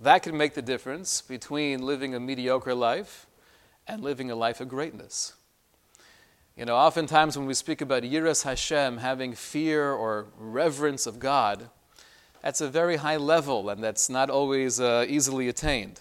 that 0.03 0.23
can 0.23 0.37
make 0.37 0.53
the 0.53 0.61
difference 0.61 1.23
between 1.23 1.81
living 1.81 2.15
a 2.15 2.21
mediocre 2.21 2.75
life 2.75 3.27
and 3.89 4.03
living 4.03 4.31
a 4.31 4.37
life 4.37 4.61
of 4.61 4.69
greatness. 4.69 5.33
You 6.55 6.67
know, 6.67 6.77
oftentimes 6.77 7.39
when 7.39 7.47
we 7.47 7.55
speak 7.55 7.81
about 7.81 8.03
Yiras 8.03 8.43
Hashem, 8.43 8.99
having 8.99 9.33
fear 9.33 9.91
or 9.91 10.27
reverence 10.39 11.07
of 11.07 11.19
God, 11.19 11.71
that's 12.43 12.61
a 12.61 12.69
very 12.69 12.97
high 12.97 13.17
level 13.17 13.71
and 13.71 13.83
that's 13.83 14.11
not 14.11 14.29
always 14.29 14.81
uh, 14.81 15.07
easily 15.09 15.49
attained. 15.49 16.01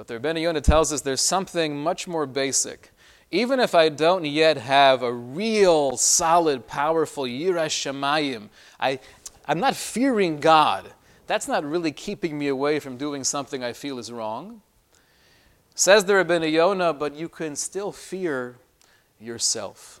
But 0.00 0.06
the 0.06 0.18
Rebbeinu 0.18 0.40
Yonah 0.40 0.62
tells 0.62 0.94
us 0.94 1.02
there's 1.02 1.20
something 1.20 1.76
much 1.76 2.08
more 2.08 2.24
basic. 2.24 2.90
even 3.30 3.60
if 3.60 3.74
I 3.74 3.90
don't 3.90 4.24
yet 4.24 4.56
have 4.56 5.02
a 5.02 5.12
real, 5.12 5.98
solid, 5.98 6.66
powerful 6.66 7.24
Yiras 7.24 7.68
Shamayim, 7.68 8.48
I, 8.80 8.98
I'm 9.44 9.60
not 9.60 9.76
fearing 9.76 10.40
God. 10.40 10.90
That's 11.26 11.46
not 11.46 11.66
really 11.66 11.92
keeping 11.92 12.38
me 12.38 12.48
away 12.48 12.78
from 12.78 12.96
doing 12.96 13.24
something 13.24 13.62
I 13.62 13.74
feel 13.74 13.98
is 13.98 14.10
wrong. 14.10 14.62
Says 15.74 16.06
the 16.06 16.14
Rabbeinu 16.14 16.50
Yonah, 16.50 16.94
but 16.94 17.14
you 17.14 17.28
can 17.28 17.54
still 17.54 17.92
fear 17.92 18.56
yourself. 19.20 20.00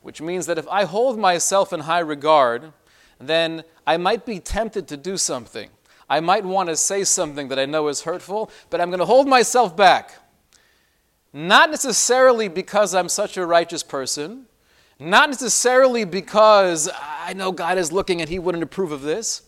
Which 0.00 0.22
means 0.22 0.46
that 0.46 0.56
if 0.56 0.66
I 0.68 0.84
hold 0.84 1.18
myself 1.18 1.70
in 1.70 1.80
high 1.80 1.98
regard, 1.98 2.72
then 3.20 3.62
I 3.86 3.98
might 3.98 4.24
be 4.24 4.40
tempted 4.40 4.88
to 4.88 4.96
do 4.96 5.18
something. 5.18 5.68
I 6.08 6.20
might 6.20 6.44
want 6.44 6.68
to 6.68 6.76
say 6.76 7.04
something 7.04 7.48
that 7.48 7.58
I 7.58 7.66
know 7.66 7.88
is 7.88 8.02
hurtful, 8.02 8.50
but 8.70 8.80
I'm 8.80 8.90
going 8.90 9.00
to 9.00 9.06
hold 9.06 9.26
myself 9.26 9.76
back. 9.76 10.14
Not 11.32 11.70
necessarily 11.70 12.48
because 12.48 12.94
I'm 12.94 13.08
such 13.08 13.36
a 13.36 13.44
righteous 13.44 13.82
person, 13.82 14.46
not 14.98 15.28
necessarily 15.28 16.04
because 16.04 16.88
I 17.02 17.34
know 17.34 17.52
God 17.52 17.76
is 17.76 17.92
looking 17.92 18.20
and 18.20 18.30
He 18.30 18.38
wouldn't 18.38 18.64
approve 18.64 18.92
of 18.92 19.02
this, 19.02 19.42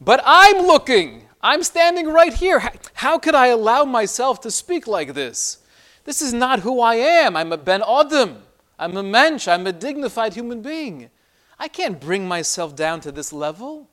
but 0.00 0.22
I'm 0.24 0.66
looking. 0.66 1.26
I'm 1.42 1.62
standing 1.62 2.08
right 2.08 2.32
here. 2.32 2.62
How 2.94 3.18
could 3.18 3.34
I 3.34 3.48
allow 3.48 3.84
myself 3.84 4.40
to 4.42 4.50
speak 4.50 4.86
like 4.86 5.14
this? 5.14 5.58
This 6.04 6.22
is 6.22 6.32
not 6.32 6.60
who 6.60 6.80
I 6.80 6.94
am. 6.96 7.36
I'm 7.36 7.52
a 7.52 7.58
Ben 7.58 7.82
Adam. 7.86 8.42
I'm 8.78 8.96
a 8.96 9.02
mensch. 9.02 9.46
I'm 9.46 9.66
a 9.66 9.72
dignified 9.72 10.34
human 10.34 10.62
being. 10.62 11.10
I 11.58 11.68
can't 11.68 12.00
bring 12.00 12.26
myself 12.26 12.74
down 12.74 13.00
to 13.02 13.12
this 13.12 13.32
level. 13.32 13.88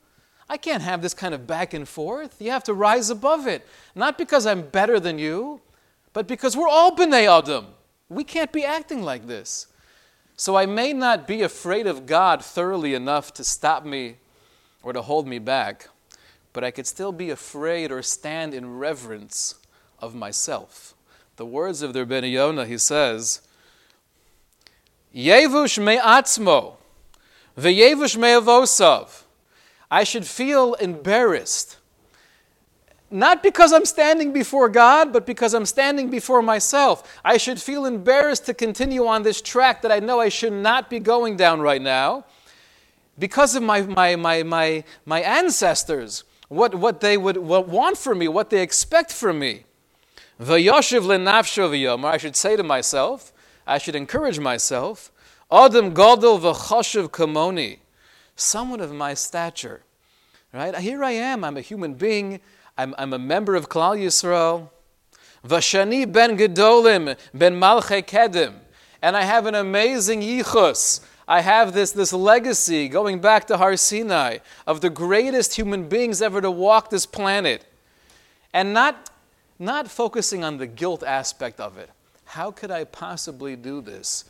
I 0.50 0.58
can't 0.58 0.84
have 0.84 1.02
this 1.02 1.14
kind 1.14 1.34
of 1.34 1.46
back 1.46 1.74
and 1.74 1.88
forth. 1.88 2.42
You 2.42 2.52
have 2.52 2.64
to 2.66 2.74
rise 2.74 3.10
above 3.10 3.48
it. 3.48 3.68
Not 3.96 4.18
because 4.18 4.46
I'm 4.46 4.62
better 4.62 5.00
than 5.00 5.20
you, 5.20 5.62
but 6.14 6.28
because 6.28 6.56
we're 6.56 6.70
all 6.70 6.96
B'nai 6.96 7.28
Adam. 7.28 7.68
We 8.10 8.24
can't 8.24 8.52
be 8.54 8.64
acting 8.64 9.04
like 9.04 9.28
this. 9.28 9.68
So 10.38 10.56
I 10.56 10.66
may 10.66 10.94
not 10.94 11.28
be 11.28 11.42
afraid 11.42 11.88
of 11.88 12.06
God 12.06 12.46
thoroughly 12.46 12.94
enough 12.94 13.34
to 13.34 13.44
stop 13.44 13.84
me 13.86 14.18
or 14.84 14.94
to 14.94 15.02
hold 15.02 15.28
me 15.28 15.40
back, 15.40 15.90
but 16.54 16.64
I 16.64 16.72
could 16.72 16.88
still 16.88 17.12
be 17.12 17.30
afraid 17.30 17.92
or 17.92 18.02
stand 18.02 18.54
in 18.54 18.78
reverence 18.78 19.56
of 20.00 20.16
myself. 20.16 20.94
The 21.36 21.46
words 21.46 21.82
of 21.82 21.94
the 21.94 22.06
Rebbeinu 22.06 22.32
Yonah, 22.32 22.66
he 22.66 22.78
says, 22.78 23.42
Yevush 25.14 25.84
me'atzmo, 25.84 26.76
ve'yevush 27.58 28.18
me'avosav. 28.18 29.24
I 29.90 30.04
should 30.04 30.26
feel 30.26 30.74
embarrassed 30.76 31.78
not 33.10 33.42
because 33.42 33.72
I'm 33.72 33.86
standing 33.86 34.34
before 34.34 34.68
God, 34.68 35.14
but 35.14 35.26
because 35.26 35.54
I'm 35.54 35.66
standing 35.66 36.10
before 36.10 36.42
myself. 36.42 37.20
I 37.24 37.38
should 37.38 37.62
feel 37.62 37.86
embarrassed 37.86 38.46
to 38.48 38.54
continue 38.54 39.08
on 39.08 39.24
this 39.24 39.42
track 39.42 39.82
that 39.84 39.92
I 39.92 40.00
know 40.00 40.20
I 40.20 40.30
should 40.30 40.54
not 40.54 40.90
be 40.90 41.00
going 41.00 41.38
down 41.38 41.62
right 41.62 41.82
now 41.82 42.26
because 43.18 43.56
of 43.56 43.64
my, 43.64 43.82
my, 43.82 44.16
my, 44.18 44.44
my, 44.44 44.84
my 45.06 45.22
ancestors, 45.22 46.26
what, 46.50 46.76
what 46.76 47.00
they 47.00 47.18
would 47.18 47.38
what 47.38 47.68
want 47.68 47.98
from 47.98 48.20
me, 48.20 48.28
what 48.28 48.50
they 48.50 48.62
expect 48.62 49.14
from 49.14 49.40
me. 49.40 49.64
V'yoshiv 50.40 51.04
lenafsho 51.04 51.70
v'yomar, 51.70 52.12
I 52.12 52.18
should 52.18 52.36
say 52.36 52.58
to 52.58 52.64
myself, 52.64 53.32
I 53.66 53.78
should 53.78 53.96
encourage 53.96 54.40
myself, 54.40 55.12
Adam 55.50 55.94
gadol 55.94 56.40
v'choshev 56.40 57.10
kamoni, 57.10 57.80
someone 58.38 58.80
of 58.80 58.94
my 58.94 59.14
stature. 59.14 59.82
Right? 60.54 60.76
Here 60.78 61.04
I 61.04 61.12
am, 61.12 61.44
I'm 61.44 61.58
a 61.58 61.62
human 61.62 61.96
being. 61.96 62.40
I'm, 62.78 62.96
I'm 62.98 63.12
a 63.12 63.20
member 63.20 63.56
of 63.56 63.68
Klal 63.68 63.98
Yisrael. 63.98 64.70
Vashani 65.46 66.10
ben 66.10 66.38
Gedolim 66.38 67.18
ben 67.34 67.60
Malche 67.60 68.06
Kedim. 68.06 68.54
And 69.02 69.18
I 69.18 69.24
have 69.24 69.46
an 69.46 69.56
amazing 69.56 70.22
yichus. 70.22 71.02
I 71.28 71.42
have 71.42 71.74
this, 71.74 71.92
this 71.92 72.14
legacy 72.14 72.88
going 72.88 73.20
back 73.20 73.48
to 73.48 73.58
Har 73.58 73.76
Sinai 73.76 74.38
of 74.66 74.82
the 74.82 74.90
greatest 74.90 75.56
human 75.56 75.90
beings 75.90 76.22
ever 76.22 76.40
to 76.40 76.50
walk 76.50 76.90
this 76.90 77.06
planet. 77.06 77.66
And 78.54 78.74
not, 78.74 79.10
not 79.60 79.90
focusing 79.92 80.44
on 80.44 80.58
the 80.58 80.68
guilt 80.68 81.04
aspect 81.04 81.60
of 81.60 81.78
it. 81.78 81.90
How 82.26 82.52
could 82.52 82.72
I 82.72 82.86
possibly 82.86 83.56
do 83.56 83.82
this? 83.82 84.26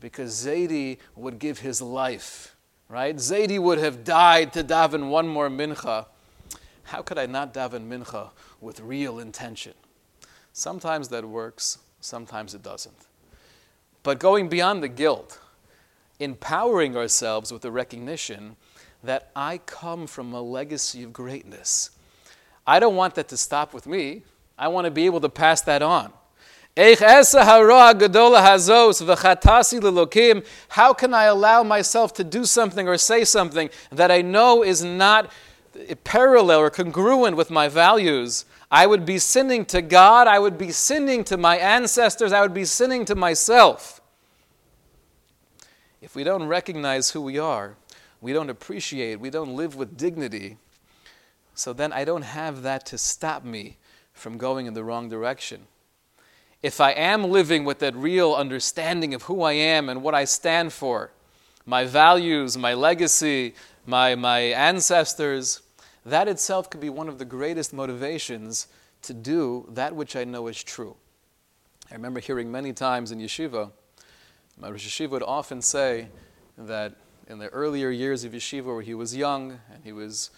Because 0.00 0.46
Zaidi 0.46 0.98
would 1.14 1.38
give 1.38 1.60
his 1.60 1.82
life, 1.82 2.55
right? 2.88 3.16
Zaidi 3.16 3.58
would 3.58 3.78
have 3.78 4.04
died 4.04 4.52
to 4.54 4.64
daven 4.64 5.08
one 5.08 5.28
more 5.28 5.48
mincha 5.48 6.06
how 6.86 7.02
could 7.02 7.18
I 7.18 7.26
not 7.26 7.52
daven 7.52 7.88
mincha 7.88 8.30
with 8.60 8.78
real 8.78 9.18
intention? 9.18 9.74
Sometimes 10.52 11.08
that 11.08 11.24
works, 11.24 11.78
sometimes 12.00 12.54
it 12.54 12.62
doesn't. 12.62 13.06
But 14.04 14.20
going 14.20 14.48
beyond 14.48 14.84
the 14.84 14.88
guilt, 14.88 15.40
empowering 16.20 16.96
ourselves 16.96 17.52
with 17.52 17.62
the 17.62 17.72
recognition 17.72 18.56
that 19.02 19.30
I 19.34 19.58
come 19.58 20.06
from 20.06 20.32
a 20.32 20.40
legacy 20.40 21.02
of 21.02 21.12
greatness. 21.12 21.90
I 22.66 22.78
don't 22.78 22.94
want 22.94 23.16
that 23.16 23.28
to 23.28 23.36
stop 23.36 23.74
with 23.74 23.88
me. 23.88 24.22
I 24.56 24.68
want 24.68 24.84
to 24.84 24.92
be 24.92 25.06
able 25.06 25.20
to 25.20 25.28
pass 25.28 25.60
that 25.62 25.82
on. 25.82 26.12
How 26.76 26.92
can 30.92 31.14
I 31.14 31.24
allow 31.24 31.62
myself 31.62 32.12
to 32.14 32.24
do 32.24 32.44
something 32.44 32.86
or 32.86 32.98
say 32.98 33.24
something 33.24 33.70
that 33.90 34.10
I 34.10 34.20
know 34.20 34.62
is 34.62 34.84
not 34.84 35.32
parallel 36.04 36.60
or 36.60 36.70
congruent 36.70 37.36
with 37.36 37.50
my 37.50 37.68
values, 37.68 38.44
I 38.70 38.86
would 38.86 39.06
be 39.06 39.18
sinning 39.18 39.64
to 39.66 39.80
God, 39.80 40.26
I 40.26 40.38
would 40.38 40.58
be 40.58 40.70
sinning 40.72 41.24
to 41.24 41.36
my 41.36 41.56
ancestors, 41.56 42.32
I 42.32 42.42
would 42.42 42.54
be 42.54 42.64
sinning 42.64 43.04
to 43.06 43.14
myself. 43.14 44.00
If 46.02 46.14
we 46.14 46.24
don't 46.24 46.44
recognize 46.44 47.10
who 47.10 47.20
we 47.22 47.38
are, 47.38 47.76
we 48.20 48.32
don't 48.32 48.50
appreciate, 48.50 49.20
we 49.20 49.30
don't 49.30 49.56
live 49.56 49.76
with 49.76 49.96
dignity, 49.96 50.58
so 51.54 51.72
then 51.72 51.92
I 51.92 52.04
don't 52.04 52.22
have 52.22 52.62
that 52.62 52.84
to 52.86 52.98
stop 52.98 53.44
me 53.44 53.76
from 54.12 54.36
going 54.36 54.66
in 54.66 54.74
the 54.74 54.84
wrong 54.84 55.08
direction. 55.08 55.68
If 56.62 56.80
I 56.80 56.92
am 56.92 57.24
living 57.24 57.64
with 57.64 57.78
that 57.80 57.94
real 57.94 58.34
understanding 58.34 59.14
of 59.14 59.24
who 59.24 59.42
I 59.42 59.52
am 59.52 59.88
and 59.88 60.02
what 60.02 60.14
I 60.14 60.24
stand 60.24 60.72
for, 60.72 61.12
my 61.64 61.84
values, 61.84 62.56
my 62.56 62.74
legacy, 62.74 63.54
my, 63.86 64.14
my 64.14 64.40
ancestors, 64.40 65.62
that 66.04 66.28
itself 66.28 66.70
could 66.70 66.80
be 66.80 66.88
one 66.88 67.08
of 67.08 67.18
the 67.18 67.24
greatest 67.24 67.72
motivations 67.72 68.68
to 69.02 69.12
do 69.12 69.68
that 69.72 69.94
which 69.94 70.16
I 70.16 70.24
know 70.24 70.46
is 70.46 70.62
true. 70.62 70.96
I 71.90 71.94
remember 71.94 72.20
hearing 72.20 72.50
many 72.50 72.72
times 72.72 73.12
in 73.12 73.18
yeshiva, 73.18 73.70
my 74.58 74.70
Rosh 74.70 74.86
Yeshiva 74.86 75.10
would 75.10 75.22
often 75.22 75.60
say 75.60 76.08
that 76.56 76.94
in 77.28 77.38
the 77.38 77.48
earlier 77.48 77.90
years 77.90 78.24
of 78.24 78.32
yeshiva, 78.32 78.66
where 78.66 78.82
he 78.82 78.94
was 78.94 79.14
young 79.14 79.60
and 79.72 79.84
he 79.84 79.92
was 79.92 80.30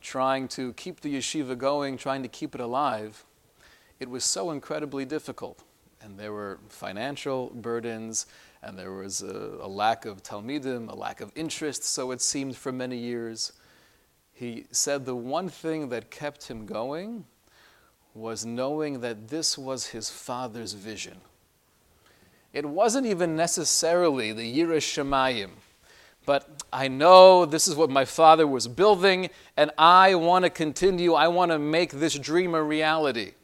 trying 0.00 0.46
to 0.48 0.72
keep 0.74 1.00
the 1.00 1.16
yeshiva 1.16 1.56
going, 1.56 1.96
trying 1.96 2.22
to 2.22 2.28
keep 2.28 2.54
it 2.54 2.60
alive, 2.60 3.24
it 4.02 4.10
was 4.10 4.24
so 4.24 4.50
incredibly 4.50 5.04
difficult. 5.04 5.62
And 6.02 6.18
there 6.18 6.32
were 6.32 6.58
financial 6.68 7.50
burdens, 7.54 8.26
and 8.62 8.78
there 8.78 8.92
was 8.92 9.22
a, 9.22 9.58
a 9.60 9.68
lack 9.68 10.04
of 10.04 10.22
talmidim, 10.22 10.90
a 10.90 10.94
lack 10.94 11.20
of 11.20 11.32
interest, 11.34 11.84
so 11.84 12.10
it 12.10 12.20
seemed 12.20 12.56
for 12.56 12.72
many 12.72 12.98
years 12.98 13.52
he 14.42 14.66
said 14.72 15.04
the 15.04 15.14
one 15.14 15.48
thing 15.48 15.88
that 15.90 16.10
kept 16.10 16.48
him 16.48 16.66
going 16.66 17.24
was 18.12 18.44
knowing 18.44 19.00
that 19.00 19.28
this 19.28 19.56
was 19.56 19.86
his 19.86 20.10
father's 20.10 20.72
vision. 20.72 21.18
It 22.52 22.66
wasn't 22.66 23.06
even 23.06 23.36
necessarily 23.36 24.32
the 24.32 24.42
Shemayim, 24.42 25.50
but 26.26 26.48
I 26.72 26.88
know 26.88 27.46
this 27.46 27.68
is 27.68 27.76
what 27.76 27.88
my 27.88 28.04
father 28.04 28.46
was 28.46 28.66
building, 28.66 29.30
and 29.56 29.70
I 29.78 30.16
want 30.16 30.44
to 30.44 30.50
continue. 30.50 31.14
I 31.14 31.28
want 31.28 31.52
to 31.52 31.58
make 31.60 31.92
this 31.92 32.18
dream 32.18 32.54
a 32.54 32.62
reality. 32.62 33.34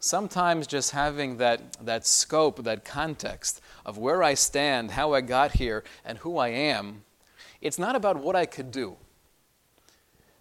Sometimes 0.00 0.66
just 0.66 0.92
having 0.92 1.36
that, 1.36 1.76
that 1.84 2.06
scope, 2.06 2.64
that 2.64 2.84
context 2.84 3.60
of 3.84 3.98
where 3.98 4.22
I 4.22 4.32
stand, 4.32 4.92
how 4.92 5.12
I 5.12 5.20
got 5.20 5.52
here, 5.52 5.84
and 6.04 6.18
who 6.18 6.38
I 6.38 6.48
am, 6.48 7.04
it's 7.60 7.78
not 7.78 7.94
about 7.94 8.16
what 8.16 8.34
I 8.34 8.46
could 8.46 8.70
do. 8.70 8.96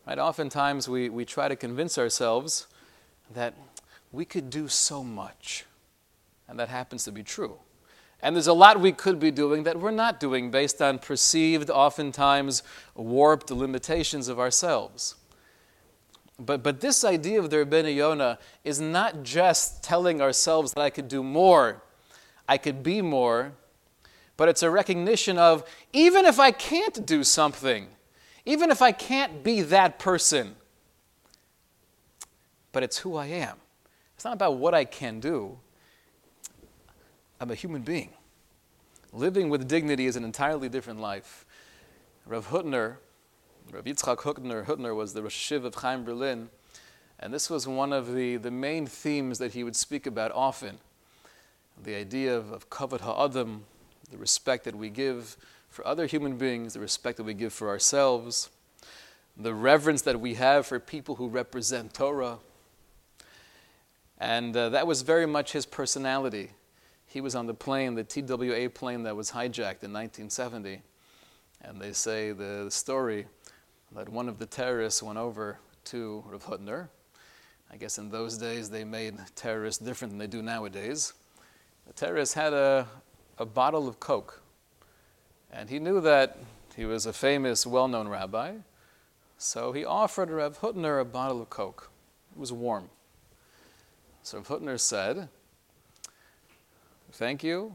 Right? 0.07 0.17
Oftentimes 0.17 0.87
we, 0.87 1.09
we 1.09 1.25
try 1.25 1.49
to 1.49 1.57
convince 1.57 1.97
ourselves 1.97 2.67
that 3.33 3.53
we 4.13 4.23
could 4.23 4.49
do 4.49 4.69
so 4.69 5.03
much, 5.03 5.65
and 6.47 6.57
that 6.57 6.69
happens 6.69 7.03
to 7.03 7.11
be 7.11 7.21
true. 7.21 7.57
And 8.21 8.35
there's 8.35 8.47
a 8.47 8.53
lot 8.53 8.79
we 8.79 8.91
could 8.91 9.19
be 9.19 9.31
doing 9.31 9.63
that 9.63 9.79
we're 9.79 9.91
not 9.91 10.19
doing 10.19 10.51
based 10.51 10.81
on 10.81 10.99
perceived, 10.99 11.69
oftentimes 11.69 12.63
warped 12.95 13.51
limitations 13.51 14.29
of 14.29 14.39
ourselves. 14.39 15.15
But, 16.39 16.63
but 16.63 16.79
this 16.79 17.03
idea 17.03 17.39
of 17.39 17.49
the 17.49 17.57
Rebbeinu 17.57 17.93
Yonah 17.93 18.39
is 18.63 18.79
not 18.79 19.23
just 19.23 19.83
telling 19.83 20.21
ourselves 20.21 20.73
that 20.73 20.81
I 20.81 20.89
could 20.89 21.09
do 21.09 21.21
more, 21.21 21.83
I 22.47 22.57
could 22.57 22.81
be 22.81 23.01
more, 23.01 23.51
but 24.37 24.47
it's 24.47 24.63
a 24.63 24.69
recognition 24.69 25.37
of 25.37 25.69
even 25.91 26.25
if 26.25 26.39
I 26.39 26.51
can't 26.51 27.05
do 27.05 27.25
something, 27.25 27.87
even 28.45 28.71
if 28.71 28.81
I 28.81 28.93
can't 28.93 29.43
be 29.43 29.61
that 29.63 29.99
person, 29.99 30.55
but 32.71 32.83
it's 32.83 32.99
who 32.99 33.17
I 33.17 33.25
am. 33.25 33.57
It's 34.15 34.23
not 34.23 34.33
about 34.33 34.57
what 34.57 34.73
I 34.73 34.85
can 34.85 35.19
do. 35.19 35.59
I'm 37.41 37.51
a 37.51 37.55
human 37.55 37.81
being. 37.81 38.11
Living 39.11 39.49
with 39.49 39.67
dignity 39.67 40.05
is 40.05 40.15
an 40.15 40.23
entirely 40.23 40.69
different 40.69 41.01
life. 41.01 41.45
Rav 42.25 42.47
Hutner, 42.47 42.97
Rav 43.71 43.83
Yitzchak 43.83 44.17
Hutner, 44.17 44.65
Hutner 44.65 44.95
was 44.95 45.13
the 45.13 45.21
Rosh 45.21 45.51
of 45.51 45.75
Chaim 45.75 46.03
Berlin, 46.03 46.49
and 47.19 47.31
this 47.31 47.51
was 47.51 47.67
one 47.67 47.93
of 47.93 48.15
the, 48.15 48.37
the 48.37 48.49
main 48.49 48.87
themes 48.87 49.37
that 49.37 49.53
he 49.53 49.63
would 49.63 49.75
speak 49.75 50.07
about 50.07 50.31
often. 50.31 50.79
The 51.83 51.93
idea 51.93 52.35
of, 52.35 52.51
of 52.51 52.71
kavod 52.71 53.01
ha'adam, 53.01 53.65
the 54.09 54.17
respect 54.17 54.63
that 54.63 54.75
we 54.75 54.89
give 54.89 55.37
for 55.69 55.85
other 55.85 56.07
human 56.07 56.35
beings, 56.35 56.73
the 56.73 56.79
respect 56.79 57.17
that 57.17 57.25
we 57.25 57.35
give 57.35 57.53
for 57.53 57.69
ourselves, 57.69 58.49
the 59.37 59.53
reverence 59.53 60.01
that 60.01 60.19
we 60.19 60.33
have 60.33 60.65
for 60.65 60.79
people 60.79 61.15
who 61.15 61.27
represent 61.27 61.93
Torah. 61.93 62.39
And 64.17 64.57
uh, 64.57 64.69
that 64.69 64.87
was 64.87 65.03
very 65.03 65.27
much 65.27 65.51
his 65.51 65.67
personality. 65.67 66.51
He 67.05 67.21
was 67.21 67.35
on 67.35 67.45
the 67.45 67.53
plane, 67.53 67.93
the 67.93 68.03
TWA 68.03 68.69
plane 68.71 69.03
that 69.03 69.15
was 69.15 69.31
hijacked 69.31 69.83
in 69.83 69.93
1970. 69.93 70.81
And 71.61 71.79
they 71.79 71.93
say 71.93 72.31
the, 72.31 72.63
the 72.65 72.71
story 72.71 73.27
that 73.95 74.09
one 74.09 74.29
of 74.29 74.39
the 74.39 74.45
terrorists 74.45 75.01
went 75.01 75.17
over 75.17 75.59
to 75.85 76.23
Rav 76.27 76.45
Hutner. 76.45 76.89
I 77.71 77.77
guess 77.77 77.97
in 77.97 78.09
those 78.09 78.37
days 78.37 78.69
they 78.69 78.83
made 78.83 79.15
terrorists 79.35 79.83
different 79.83 80.11
than 80.11 80.19
they 80.19 80.27
do 80.27 80.41
nowadays. 80.41 81.13
The 81.87 81.93
terrorist 81.93 82.33
had 82.33 82.53
a, 82.53 82.87
a 83.37 83.45
bottle 83.45 83.87
of 83.87 83.99
Coke. 83.99 84.41
And 85.51 85.69
he 85.69 85.79
knew 85.79 86.01
that 86.01 86.37
he 86.75 86.85
was 86.85 87.05
a 87.05 87.13
famous, 87.13 87.65
well 87.65 87.87
known 87.87 88.07
rabbi. 88.07 88.57
So 89.37 89.71
he 89.71 89.85
offered 89.85 90.29
Rav 90.29 90.59
Hutner 90.59 91.01
a 91.01 91.05
bottle 91.05 91.41
of 91.41 91.49
Coke. 91.49 91.89
It 92.31 92.39
was 92.39 92.53
warm. 92.53 92.89
So 94.21 94.37
Rav 94.37 94.47
Hutner 94.47 94.79
said, 94.79 95.29
Thank 97.11 97.43
you, 97.43 97.73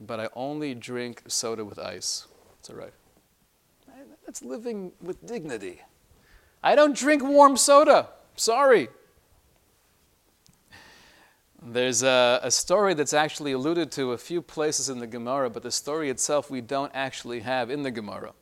but 0.00 0.20
I 0.20 0.28
only 0.36 0.74
drink 0.74 1.22
soda 1.26 1.64
with 1.64 1.78
ice. 1.78 2.26
It's 2.60 2.70
all 2.70 2.76
right. 2.76 2.92
That's 4.26 4.42
living 4.42 4.92
with 5.00 5.24
dignity. 5.24 5.82
I 6.62 6.74
don't 6.74 6.96
drink 6.96 7.22
warm 7.22 7.56
soda. 7.56 8.08
Sorry. 8.34 8.88
There's 11.62 12.02
a, 12.02 12.40
a, 12.42 12.50
story 12.50 12.94
that's 12.94 13.14
actually 13.14 13.52
alluded 13.52 13.90
to 13.92 14.12
a 14.12 14.18
few 14.18 14.42
places 14.42 14.88
in 14.88 14.98
the 14.98 15.06
Gemara, 15.06 15.48
but 15.48 15.62
the 15.62 15.70
story 15.70 16.10
itself 16.10 16.50
we 16.50 16.60
don't 16.60 16.92
actually 16.94 17.40
have 17.40 17.70
in 17.70 17.82
the 17.82 17.90
Gemara. 17.90 18.32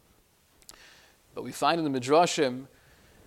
But 1.35 1.45
we 1.45 1.53
find 1.53 1.79
in 1.79 1.91
the 1.91 2.01
Midrashim 2.01 2.67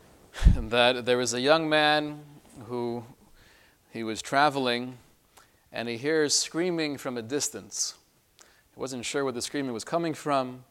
that 0.56 1.06
there 1.06 1.18
was 1.18 1.34
a 1.34 1.42
young 1.42 1.70
man 1.70 2.22
who 2.66 3.04
he 3.92 4.04
was 4.04 4.22
traveling 4.22 4.98
and 5.72 5.88
he 5.88 5.98
hears 5.98 6.34
screaming 6.34 6.98
from 6.98 7.18
a 7.18 7.22
distance. 7.22 7.96
He 8.74 8.80
wasn't 8.80 9.06
sure 9.06 9.24
where 9.24 9.34
the 9.34 9.42
screaming 9.42 9.74
was 9.74 9.84
coming 9.84 10.14
from, 10.14 10.64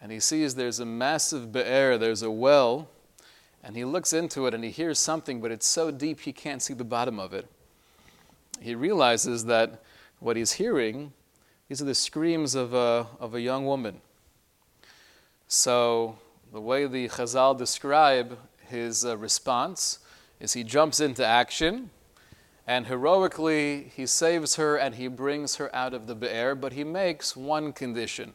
and 0.00 0.12
he 0.12 0.20
sees 0.20 0.54
there's 0.54 0.80
a 0.80 0.86
massive 0.86 1.52
be'er, 1.52 1.98
there's 1.98 2.22
a 2.22 2.30
well, 2.30 2.88
and 3.62 3.76
he 3.76 3.84
looks 3.84 4.12
into 4.12 4.46
it 4.46 4.54
and 4.54 4.62
he 4.62 4.70
hears 4.70 4.98
something, 4.98 5.40
but 5.40 5.50
it's 5.50 5.66
so 5.66 5.90
deep 5.90 6.20
he 6.20 6.32
can't 6.32 6.62
see 6.62 6.74
the 6.74 6.84
bottom 6.84 7.18
of 7.18 7.32
it. 7.32 7.46
He 8.60 8.74
realizes 8.74 9.44
that 9.46 9.82
what 10.20 10.36
he's 10.36 10.52
hearing, 10.52 11.12
these 11.68 11.82
are 11.82 11.84
the 11.84 11.94
screams 11.94 12.54
of 12.54 12.74
a, 12.74 13.06
of 13.20 13.34
a 13.34 13.40
young 13.40 13.66
woman. 13.66 14.00
So, 15.48 16.18
the 16.52 16.60
way 16.60 16.86
the 16.86 17.08
Chazal 17.08 17.56
describe 17.56 18.38
his 18.66 19.04
uh, 19.04 19.16
response 19.16 19.98
is 20.40 20.52
he 20.52 20.64
jumps 20.64 21.00
into 21.00 21.24
action 21.24 21.90
and 22.66 22.86
heroically 22.86 23.90
he 23.96 24.06
saves 24.06 24.56
her 24.56 24.76
and 24.76 24.94
he 24.94 25.08
brings 25.08 25.56
her 25.56 25.74
out 25.74 25.94
of 25.94 26.06
the 26.06 26.14
be'er, 26.14 26.54
but 26.54 26.74
he 26.74 26.84
makes 26.84 27.34
one 27.34 27.72
condition. 27.72 28.34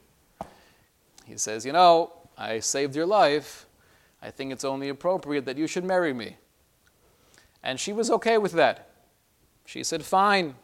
He 1.26 1.38
says, 1.38 1.66
You 1.66 1.72
know, 1.72 2.14
I 2.38 2.60
saved 2.60 2.96
your 2.96 3.06
life. 3.06 3.66
I 4.22 4.32
think 4.32 4.52
it's 4.52 4.64
only 4.64 4.90
appropriate 4.90 5.46
that 5.46 5.58
you 5.58 5.68
should 5.68 5.84
marry 5.84 6.14
me. 6.14 6.38
And 7.62 7.80
she 7.80 7.94
was 7.94 8.10
okay 8.12 8.38
with 8.38 8.54
that. 8.54 8.90
She 9.66 9.84
said, 9.84 10.04
Fine, 10.04 10.56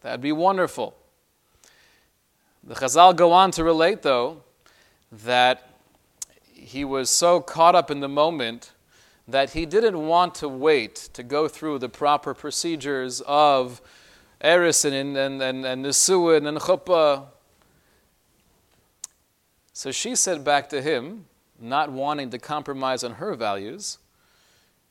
that'd 0.00 0.20
be 0.20 0.32
wonderful. 0.32 0.96
The 2.64 2.74
Chazal 2.74 3.16
go 3.16 3.32
on 3.32 3.50
to 3.52 3.64
relate, 3.64 4.02
though, 4.02 4.42
that 5.10 5.68
he 6.52 6.84
was 6.84 7.10
so 7.10 7.40
caught 7.40 7.74
up 7.74 7.90
in 7.90 8.00
the 8.00 8.08
moment 8.08 8.72
that 9.26 9.50
he 9.50 9.66
didn't 9.66 10.06
want 10.06 10.34
to 10.36 10.48
wait 10.48 10.94
to 11.12 11.22
go 11.22 11.48
through 11.48 11.78
the 11.78 11.88
proper 11.88 12.34
procedures 12.34 13.20
of 13.22 13.80
eris 14.40 14.84
and, 14.84 15.16
and, 15.16 15.42
and, 15.42 15.64
and 15.64 15.84
Nisuin 15.84 16.46
and 16.46 16.58
Chuppah. 16.58 17.26
So 19.82 19.90
she 19.90 20.14
said 20.14 20.44
back 20.44 20.68
to 20.68 20.80
him, 20.80 21.24
not 21.58 21.90
wanting 21.90 22.30
to 22.30 22.38
compromise 22.38 23.02
on 23.02 23.14
her 23.14 23.34
values, 23.34 23.98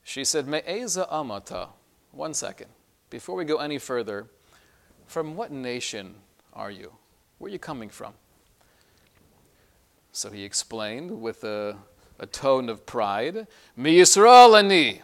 she 0.03 0.25
said, 0.25 0.49
Me'eza 0.49 1.07
amata. 1.09 1.69
One 2.11 2.33
second. 2.33 2.67
Before 3.09 3.37
we 3.37 3.45
go 3.45 3.55
any 3.55 3.77
further, 3.77 4.27
from 5.07 5.37
what 5.37 5.49
nation 5.49 6.15
are 6.51 6.69
you? 6.69 6.91
Where 7.37 7.47
are 7.47 7.53
you 7.53 7.57
coming 7.57 7.87
from? 7.87 8.15
So 10.11 10.29
he 10.29 10.43
explained 10.43 11.21
with 11.21 11.45
a 11.45 11.77
a 12.19 12.25
tone 12.25 12.67
of 12.67 12.85
pride. 12.85 13.47
Mi 13.77 13.95
Yisrael 13.95 14.59
ani. 14.59 15.01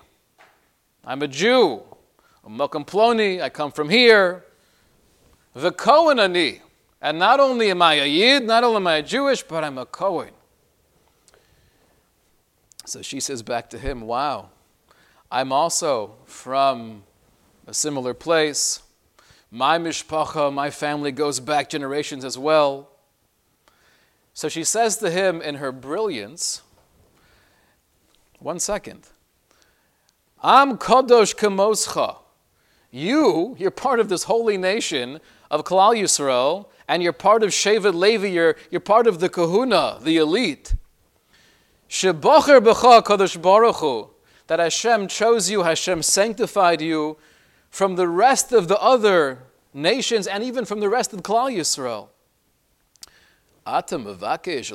I'm 1.06 1.22
a 1.22 1.30
Jew. 1.30 1.82
Malcolm 2.46 2.84
Ploni, 2.84 3.42
I 3.42 3.48
come 3.48 3.72
from 3.72 3.88
here. 3.88 4.44
The 5.54 5.72
Cohen 5.72 6.20
ani. 6.20 6.60
And 7.02 7.20
not 7.20 7.40
only 7.40 7.70
am 7.70 7.82
I 7.82 7.96
a 7.96 8.06
Yid, 8.06 8.44
not 8.44 8.64
only 8.64 8.78
am 8.78 8.88
I 8.88 9.02
Jewish, 9.02 9.44
but 9.44 9.64
I'm 9.64 9.78
a 9.78 9.86
Cohen. 9.86 10.32
So 12.86 13.02
she 13.02 13.20
says 13.20 13.44
back 13.44 13.70
to 13.72 13.78
him, 13.78 14.02
Wow, 14.02 14.50
I'm 15.32 15.52
also 15.52 16.16
from 16.26 17.04
a 17.68 17.74
similar 17.74 18.14
place. 18.14 18.82
My 19.52 19.78
mishpacha, 19.78 20.52
my 20.54 20.70
family 20.70 21.12
goes 21.12 21.40
back 21.40 21.70
generations 21.70 22.26
as 22.26 22.38
well. 22.38 22.90
So 24.34 24.50
she 24.50 24.64
says 24.64 24.98
to 24.98 25.10
him 25.10 25.42
in 25.42 25.56
her 25.56 25.72
brilliance, 25.72 26.62
one 28.40 28.60
second. 28.60 29.08
I'm 30.44 30.78
kadosh 30.78 31.36
kamoscha. 31.36 32.18
You, 32.92 33.56
you're 33.58 33.72
part 33.72 34.00
of 34.00 34.10
this 34.10 34.24
holy 34.24 34.58
nation 34.58 35.20
of 35.50 35.64
Klal 35.64 36.00
Yisrael, 36.00 36.68
and 36.88 37.04
you're 37.04 37.14
part 37.14 37.44
of 37.44 37.50
Shevet 37.50 37.94
Levi, 37.94 38.28
you're, 38.28 38.56
you're 38.72 38.82
part 38.82 39.08
of 39.08 39.20
the 39.20 39.30
kahuna, 39.30 40.00
the 40.02 40.18
elite. 40.18 40.76
Shebacher 41.90 42.60
b'cha 42.60 43.04
kadosh 43.04 43.42
baruch 43.42 43.78
Hu, 43.78 44.10
that 44.48 44.60
Hashem 44.60 45.08
chose 45.08 45.50
you, 45.50 45.64
Hashem 45.64 46.04
sanctified 46.04 46.82
you 46.82 47.18
from 47.70 47.96
the 47.96 48.08
rest 48.08 48.52
of 48.52 48.68
the 48.68 48.80
other 48.80 49.40
nations 49.74 50.28
and 50.28 50.44
even 50.44 50.66
from 50.66 50.80
the 50.80 50.90
rest 50.90 51.14
of 51.14 51.22
Klal 51.22 51.54
Yisrael. 51.54 52.10
Atam 53.66 54.06
avakesh. 54.06 54.70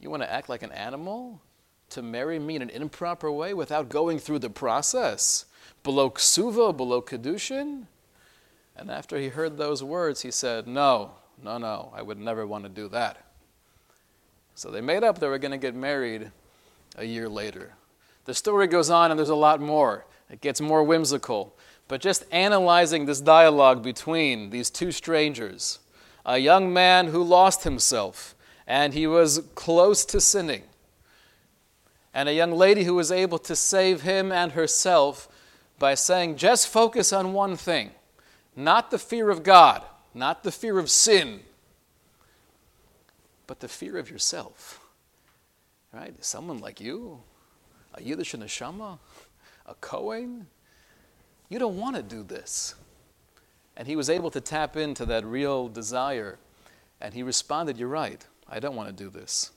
You 0.00 0.10
want 0.10 0.22
to 0.22 0.32
act 0.32 0.48
like 0.48 0.62
an 0.62 0.72
animal? 0.72 1.40
to 1.90 2.02
marry 2.02 2.38
me 2.38 2.56
in 2.56 2.62
an 2.62 2.70
improper 2.70 3.30
way 3.30 3.52
without 3.52 3.88
going 3.88 4.18
through 4.18 4.38
the 4.38 4.50
process? 4.50 5.44
Below 5.82 6.10
ksuva, 6.10 6.76
below 6.76 7.02
kedushin? 7.02 7.86
And 8.80 8.90
after 8.90 9.18
he 9.18 9.28
heard 9.28 9.58
those 9.58 9.84
words, 9.84 10.22
he 10.22 10.30
said, 10.30 10.66
No, 10.66 11.10
no, 11.42 11.58
no, 11.58 11.92
I 11.94 12.00
would 12.00 12.18
never 12.18 12.46
want 12.46 12.64
to 12.64 12.70
do 12.70 12.88
that. 12.88 13.18
So 14.54 14.70
they 14.70 14.80
made 14.80 15.04
up 15.04 15.18
they 15.18 15.28
were 15.28 15.38
going 15.38 15.52
to 15.52 15.58
get 15.58 15.74
married 15.74 16.30
a 16.96 17.04
year 17.04 17.28
later. 17.28 17.74
The 18.24 18.32
story 18.32 18.66
goes 18.66 18.88
on, 18.88 19.10
and 19.10 19.18
there's 19.18 19.28
a 19.28 19.34
lot 19.34 19.60
more. 19.60 20.06
It 20.30 20.40
gets 20.40 20.62
more 20.62 20.82
whimsical. 20.82 21.54
But 21.88 22.00
just 22.00 22.24
analyzing 22.32 23.04
this 23.04 23.20
dialogue 23.20 23.82
between 23.82 24.48
these 24.48 24.70
two 24.70 24.92
strangers, 24.92 25.78
a 26.24 26.38
young 26.38 26.72
man 26.72 27.08
who 27.08 27.22
lost 27.22 27.64
himself 27.64 28.34
and 28.66 28.94
he 28.94 29.06
was 29.06 29.42
close 29.54 30.06
to 30.06 30.20
sinning, 30.20 30.62
and 32.14 32.30
a 32.30 32.34
young 32.34 32.52
lady 32.52 32.84
who 32.84 32.94
was 32.94 33.12
able 33.12 33.38
to 33.40 33.54
save 33.54 34.02
him 34.02 34.32
and 34.32 34.52
herself 34.52 35.28
by 35.78 35.94
saying, 35.94 36.36
just 36.36 36.68
focus 36.68 37.12
on 37.12 37.34
one 37.34 37.56
thing 37.56 37.90
not 38.56 38.90
the 38.90 38.98
fear 38.98 39.30
of 39.30 39.42
God, 39.42 39.82
not 40.14 40.42
the 40.42 40.52
fear 40.52 40.78
of 40.78 40.90
sin, 40.90 41.40
but 43.46 43.60
the 43.60 43.68
fear 43.68 43.96
of 43.96 44.10
yourself. 44.10 44.80
Right? 45.92 46.14
Someone 46.24 46.60
like 46.60 46.80
you, 46.80 47.20
a 47.94 48.02
Yiddish 48.02 48.32
neshama, 48.34 48.98
a 49.66 49.74
Kohen, 49.74 50.46
you 51.48 51.58
don't 51.58 51.76
want 51.76 51.96
to 51.96 52.02
do 52.02 52.22
this. 52.22 52.74
And 53.76 53.88
he 53.88 53.96
was 53.96 54.08
able 54.10 54.30
to 54.30 54.40
tap 54.40 54.76
into 54.76 55.04
that 55.06 55.24
real 55.24 55.68
desire, 55.68 56.38
and 57.00 57.14
he 57.14 57.22
responded, 57.22 57.78
You're 57.78 57.88
right, 57.88 58.24
I 58.48 58.60
don't 58.60 58.76
want 58.76 58.88
to 58.88 59.04
do 59.04 59.10
this. 59.10 59.50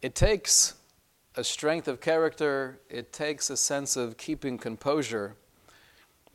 It 0.00 0.14
takes 0.14 0.74
a 1.36 1.44
strength 1.44 1.88
of 1.88 2.00
character, 2.00 2.80
it 2.88 3.12
takes 3.12 3.50
a 3.50 3.56
sense 3.56 3.96
of 3.96 4.16
keeping 4.16 4.58
composure 4.58 5.36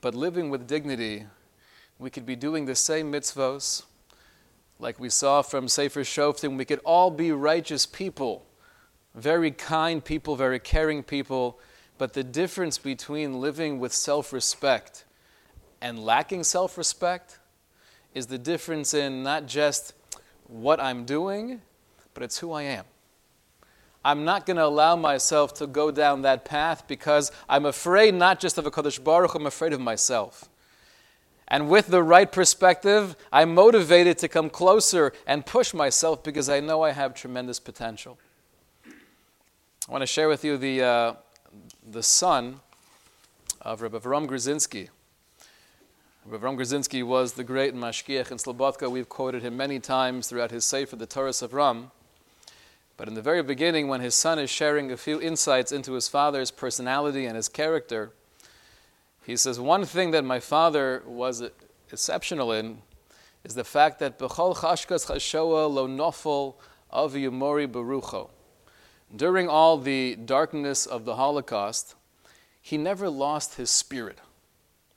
but 0.01 0.15
living 0.15 0.49
with 0.49 0.67
dignity, 0.67 1.25
we 1.97 2.09
could 2.09 2.25
be 2.25 2.35
doing 2.35 2.65
the 2.65 2.75
same 2.75 3.11
mitzvos, 3.11 3.83
like 4.79 4.99
we 4.99 5.09
saw 5.09 5.41
from 5.41 5.67
Sefer 5.67 6.01
Shoftim. 6.01 6.57
We 6.57 6.63
could 6.63 6.79
all 6.85 7.11
be 7.11 7.31
righteous 7.33 7.85
people, 7.85 8.45
very 9.13 9.51
kind 9.51 10.03
people, 10.03 10.37
very 10.37 10.59
caring 10.59 11.03
people. 11.03 11.59
But 11.97 12.13
the 12.13 12.23
difference 12.23 12.77
between 12.77 13.41
living 13.41 13.79
with 13.79 13.91
self 13.91 14.31
respect 14.31 15.03
and 15.81 15.99
lacking 15.99 16.45
self 16.45 16.77
respect 16.77 17.39
is 18.13 18.27
the 18.27 18.37
difference 18.37 18.93
in 18.93 19.21
not 19.21 19.47
just 19.47 19.93
what 20.47 20.79
I'm 20.79 21.03
doing, 21.03 21.61
but 22.13 22.23
it's 22.23 22.39
who 22.39 22.53
I 22.53 22.63
am. 22.63 22.85
I'm 24.09 24.25
not 24.25 24.47
going 24.47 24.57
to 24.57 24.65
allow 24.65 24.95
myself 24.95 25.53
to 25.55 25.67
go 25.67 25.91
down 25.91 26.23
that 26.23 26.43
path 26.43 26.87
because 26.87 27.31
I'm 27.47 27.67
afraid 27.67 28.15
not 28.15 28.39
just 28.39 28.57
of 28.57 28.65
a 28.65 28.71
Kadosh 28.71 29.03
Baruch, 29.03 29.35
I'm 29.35 29.45
afraid 29.45 29.71
of 29.71 29.79
myself. 29.79 30.49
And 31.47 31.69
with 31.69 31.89
the 31.89 32.01
right 32.01 32.31
perspective, 32.31 33.15
I'm 33.31 33.53
motivated 33.53 34.17
to 34.17 34.27
come 34.27 34.49
closer 34.49 35.13
and 35.27 35.45
push 35.45 35.75
myself 35.75 36.23
because 36.23 36.49
I 36.49 36.59
know 36.59 36.81
I 36.81 36.91
have 36.91 37.13
tremendous 37.13 37.59
potential. 37.59 38.17
I 38.87 39.91
want 39.91 40.01
to 40.01 40.07
share 40.07 40.27
with 40.27 40.43
you 40.43 40.57
the, 40.57 40.81
uh, 40.81 41.13
the 41.87 42.01
son 42.01 42.61
of 43.61 43.83
Rabbi 43.83 43.99
Avram 43.99 44.27
Grodzinski. 44.27 44.89
Rabbi 46.25 46.43
Avram 46.43 46.57
Grodzinski 46.57 47.03
was 47.03 47.33
the 47.33 47.43
great 47.43 47.75
mashgiach 47.75 48.31
in 48.31 48.39
Slobodka. 48.39 48.89
We've 48.89 49.07
quoted 49.07 49.43
him 49.43 49.55
many 49.55 49.79
times 49.79 50.29
throughout 50.29 50.49
his 50.49 50.65
Sefer, 50.65 50.95
the 50.95 51.05
Toras 51.05 51.47
Avraham. 51.47 51.91
But 52.99 53.07
in 53.07 53.13
the 53.13 53.21
very 53.21 53.41
beginning, 53.41 53.87
when 53.87 54.01
his 54.01 54.13
son 54.13 54.39
is 54.39 54.49
sharing 54.49 54.91
a 54.91 54.97
few 54.97 55.21
insights 55.21 55.71
into 55.71 55.93
his 55.93 56.09
father's 56.09 56.51
personality 56.51 57.25
and 57.25 57.37
his 57.37 57.47
character, 57.47 58.11
he 59.25 59.37
says, 59.37 59.57
One 59.57 59.85
thing 59.85 60.11
that 60.11 60.25
my 60.25 60.41
father 60.41 61.03
was 61.05 61.41
exceptional 61.93 62.51
in 62.51 62.81
is 63.45 63.55
the 63.55 63.63
fact 63.63 63.99
that 63.99 64.19
Bechol 64.19 64.53
Chashkas 64.57 65.05
Chashoa 65.05 65.73
Lo 65.73 65.87
Nofel 65.87 66.55
Av 66.91 67.13
Yumori 67.13 67.71
Barucho. 67.71 68.31
During 69.15 69.47
all 69.47 69.77
the 69.77 70.17
darkness 70.17 70.85
of 70.85 71.05
the 71.05 71.15
Holocaust, 71.15 71.95
he 72.61 72.77
never 72.77 73.09
lost 73.09 73.55
his 73.55 73.69
spirit. 73.69 74.19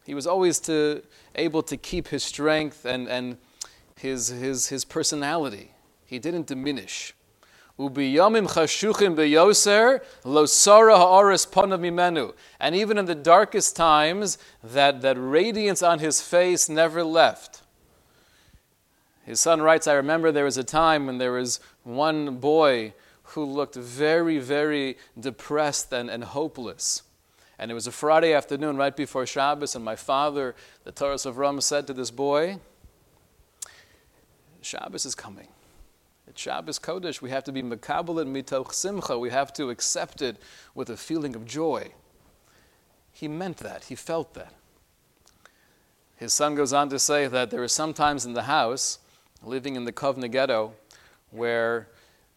He 0.05 0.15
was 0.15 0.27
always 0.27 0.59
to, 0.63 1.05
able 1.37 1.63
to 1.63 1.77
keep 1.77 2.09
his 2.09 2.25
strength 2.25 2.85
and, 2.85 3.09
and 3.09 3.37
his, 3.97 4.27
his, 4.27 4.71
his 4.71 4.85
personality. 4.85 5.71
He 6.05 6.19
didn't 6.19 6.49
diminish. 6.49 7.15
Ubiyamim 7.79 8.49
chashuchim 8.49 9.17
beyoser 9.17 10.03
lo 10.25 10.45
ha'aris 10.45 11.47
mimenu. 11.47 12.35
And 12.61 12.75
even 12.75 12.99
in 12.99 13.07
the 13.07 13.15
darkest 13.15 13.75
times, 13.77 14.39
that, 14.63 15.01
that 15.03 15.17
radiance 15.19 15.83
on 15.83 15.99
his 15.99 16.21
face 16.21 16.69
never 16.69 17.03
left. 17.03 17.63
His 19.25 19.41
son 19.41 19.63
writes, 19.63 19.87
I 19.87 19.95
remember 19.95 20.33
there 20.33 20.45
was 20.45 20.59
a 20.59 20.65
time 20.65 21.07
when 21.07 21.19
there 21.19 21.33
was 21.33 21.61
one 21.85 22.37
boy 22.39 22.93
who 23.23 23.45
looked 23.45 23.77
very, 23.77 24.39
very 24.39 24.99
depressed 25.19 25.93
and, 25.93 26.11
and 26.11 26.25
hopeless. 26.25 27.03
And 27.59 27.71
it 27.71 27.75
was 27.75 27.87
a 27.87 27.93
Friday 27.93 28.35
afternoon 28.35 28.77
right 28.77 28.95
before 28.95 29.25
Shabbos, 29.25 29.77
and 29.77 29.85
my 29.85 29.97
father, 29.97 30.55
the 30.85 30.93
Toras 30.93 31.31
Avraham, 31.31 31.63
said 31.63 31.87
to 31.87 31.95
this 31.95 32.11
boy, 32.11 32.59
Shabbos 34.61 35.07
is 35.07 35.15
coming. 35.15 35.49
It's 36.33 36.41
Shabbos 36.41 36.79
Kodesh. 36.79 37.21
We 37.21 37.29
have 37.29 37.45
to 37.45 37.53
be 37.53 37.63
mekabel 37.63 38.19
and 38.19 38.35
mitoch 38.35 38.73
simcha. 38.73 39.19
We 39.19 39.29
have 39.29 39.53
to 39.53 39.69
accept 39.69 40.23
it 40.23 40.39
with 40.75 40.89
a 40.89 40.97
feeling 40.97 41.37
of 41.37 41.45
joy. 41.45 41.93
He 43.13 43.29
meant 43.29 43.59
that. 43.59 43.85
He 43.85 43.95
felt 43.95 44.33
that. 44.33 44.55
His 46.17 46.33
son 46.33 46.55
goes 46.55 46.73
on 46.73 46.89
to 46.89 46.99
say 46.99 47.27
that 47.27 47.51
there 47.51 47.63
are 47.63 47.69
some 47.69 47.93
times 47.93 48.25
in 48.25 48.33
the 48.33 48.45
house, 48.45 48.99
living 49.43 49.77
in 49.77 49.85
the 49.85 49.93
Kovna 49.93 50.31
ghetto, 50.31 50.73
where 51.31 51.89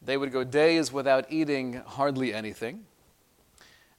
they 0.01 0.17
would 0.17 0.34
go 0.34 0.43
days 0.43 0.91
without 0.91 1.25
eating 1.29 1.81
hardly 1.86 2.34
anything. 2.34 2.84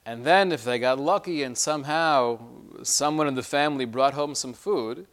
And 0.04 0.24
then, 0.24 0.52
if 0.52 0.62
they 0.62 0.78
got 0.78 1.00
lucky 1.00 1.42
and 1.42 1.56
somehow 1.56 2.38
someone 2.82 3.28
in 3.28 3.34
the 3.34 3.42
family 3.42 3.86
brought 3.86 4.12
home 4.12 4.34
some 4.34 4.52
food, 4.52 5.06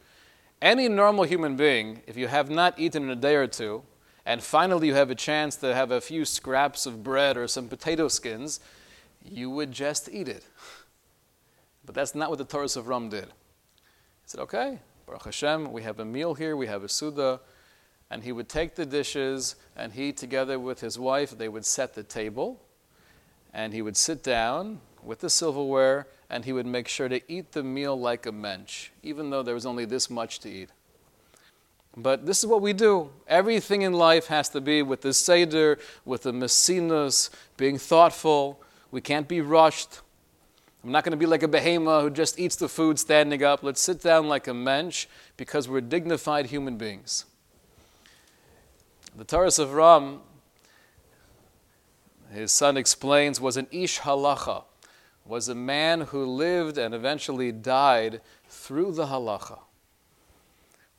any 0.60 0.90
normal 0.90 1.24
human 1.24 1.56
being, 1.56 2.02
if 2.06 2.18
you 2.18 2.28
have 2.28 2.50
not 2.50 2.78
eaten 2.78 3.04
in 3.04 3.08
a 3.08 3.16
day 3.16 3.36
or 3.36 3.46
two, 3.46 3.82
and 4.26 4.42
finally 4.42 4.88
you 4.88 4.94
have 4.94 5.10
a 5.10 5.14
chance 5.14 5.56
to 5.56 5.74
have 5.74 5.90
a 5.90 6.00
few 6.00 6.24
scraps 6.24 6.86
of 6.86 7.02
bread 7.02 7.36
or 7.36 7.46
some 7.46 7.68
potato 7.68 8.08
skins, 8.08 8.60
you 9.22 9.50
would 9.50 9.72
just 9.72 10.08
eat 10.10 10.28
it. 10.28 10.44
But 11.84 11.94
that's 11.94 12.14
not 12.14 12.30
what 12.30 12.38
the 12.38 12.46
Toras 12.46 12.80
Avraham 12.80 13.10
did. 13.10 13.26
He 13.26 14.26
said, 14.26 14.40
okay, 14.40 14.78
Baruch 15.06 15.24
Hashem, 15.24 15.72
we 15.72 15.82
have 15.82 16.00
a 16.00 16.04
meal 16.04 16.34
here, 16.34 16.56
we 16.56 16.66
have 16.66 16.82
a 16.82 16.88
Suda. 16.88 17.40
And 18.10 18.22
he 18.22 18.32
would 18.32 18.48
take 18.48 18.74
the 18.74 18.86
dishes, 18.86 19.56
and 19.76 19.92
he, 19.92 20.12
together 20.12 20.58
with 20.58 20.80
his 20.80 20.98
wife, 20.98 21.36
they 21.36 21.48
would 21.48 21.66
set 21.66 21.94
the 21.94 22.02
table. 22.02 22.60
And 23.52 23.72
he 23.72 23.82
would 23.82 23.96
sit 23.96 24.22
down 24.22 24.80
with 25.02 25.20
the 25.20 25.30
silverware, 25.30 26.06
and 26.30 26.44
he 26.44 26.52
would 26.52 26.66
make 26.66 26.88
sure 26.88 27.08
to 27.08 27.20
eat 27.32 27.52
the 27.52 27.62
meal 27.62 27.98
like 27.98 28.26
a 28.26 28.32
mensch, 28.32 28.90
even 29.02 29.30
though 29.30 29.42
there 29.42 29.54
was 29.54 29.66
only 29.66 29.84
this 29.84 30.08
much 30.08 30.40
to 30.40 30.50
eat. 30.50 30.70
But 31.96 32.26
this 32.26 32.38
is 32.40 32.46
what 32.46 32.60
we 32.60 32.72
do. 32.72 33.10
Everything 33.28 33.82
in 33.82 33.92
life 33.92 34.26
has 34.26 34.48
to 34.50 34.60
be 34.60 34.82
with 34.82 35.02
the 35.02 35.14
Seder, 35.14 35.78
with 36.04 36.22
the 36.22 36.32
Messinus, 36.32 37.30
being 37.56 37.78
thoughtful. 37.78 38.60
We 38.90 39.00
can't 39.00 39.28
be 39.28 39.40
rushed. 39.40 40.00
I'm 40.82 40.90
not 40.90 41.04
going 41.04 41.12
to 41.12 41.16
be 41.16 41.26
like 41.26 41.42
a 41.42 41.48
behemoth 41.48 42.02
who 42.02 42.10
just 42.10 42.38
eats 42.38 42.56
the 42.56 42.68
food 42.68 42.98
standing 42.98 43.42
up. 43.42 43.62
Let's 43.62 43.80
sit 43.80 44.02
down 44.02 44.28
like 44.28 44.48
a 44.48 44.54
mensch 44.54 45.06
because 45.36 45.68
we're 45.68 45.80
dignified 45.80 46.46
human 46.46 46.76
beings. 46.76 47.24
The 49.16 49.24
Toras 49.24 49.64
Avraham, 49.64 50.18
his 52.32 52.50
son 52.50 52.76
explains, 52.76 53.40
was 53.40 53.56
an 53.56 53.68
ish 53.70 54.00
halacha, 54.00 54.64
was 55.24 55.48
a 55.48 55.54
man 55.54 56.02
who 56.02 56.26
lived 56.26 56.76
and 56.76 56.92
eventually 56.92 57.52
died 57.52 58.20
through 58.48 58.92
the 58.92 59.06
halacha. 59.06 59.60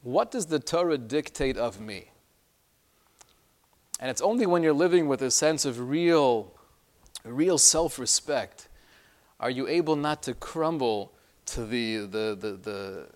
What 0.05 0.29
does 0.29 0.45
the 0.45 0.59
Torah 0.59 0.99
dictate 0.99 1.57
of 1.57 1.81
me? 1.81 2.11
And 3.99 4.11
it's 4.11 4.21
only 4.21 4.45
when 4.45 4.61
you're 4.61 4.71
living 4.71 5.07
with 5.07 5.23
a 5.23 5.31
sense 5.31 5.65
of 5.65 5.89
real, 5.89 6.53
real 7.23 7.57
self 7.57 7.97
respect 7.97 8.67
are 9.39 9.49
you 9.49 9.67
able 9.67 9.95
not 9.95 10.21
to 10.21 10.35
crumble 10.35 11.11
to 11.47 11.65
the, 11.65 12.01
the, 12.01 12.37
the, 12.39 12.51
the 12.51 13.07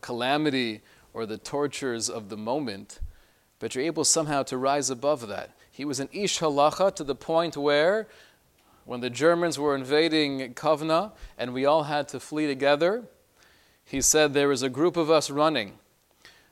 calamity 0.00 0.82
or 1.12 1.26
the 1.26 1.38
tortures 1.38 2.08
of 2.08 2.28
the 2.28 2.36
moment, 2.36 3.00
but 3.58 3.74
you're 3.74 3.84
able 3.84 4.04
somehow 4.04 4.44
to 4.44 4.56
rise 4.56 4.90
above 4.90 5.26
that. 5.26 5.56
He 5.72 5.84
was 5.84 5.98
an 5.98 6.08
ish 6.12 6.38
halacha 6.38 6.94
to 6.94 7.02
the 7.02 7.16
point 7.16 7.56
where, 7.56 8.06
when 8.84 9.00
the 9.00 9.10
Germans 9.10 9.58
were 9.58 9.74
invading 9.74 10.54
Kovna 10.54 11.10
and 11.36 11.52
we 11.52 11.66
all 11.66 11.82
had 11.82 12.06
to 12.10 12.20
flee 12.20 12.46
together, 12.46 13.06
he 13.84 14.00
said, 14.00 14.34
There 14.34 14.48
was 14.48 14.62
a 14.62 14.70
group 14.70 14.96
of 14.96 15.10
us 15.10 15.30
running 15.30 15.78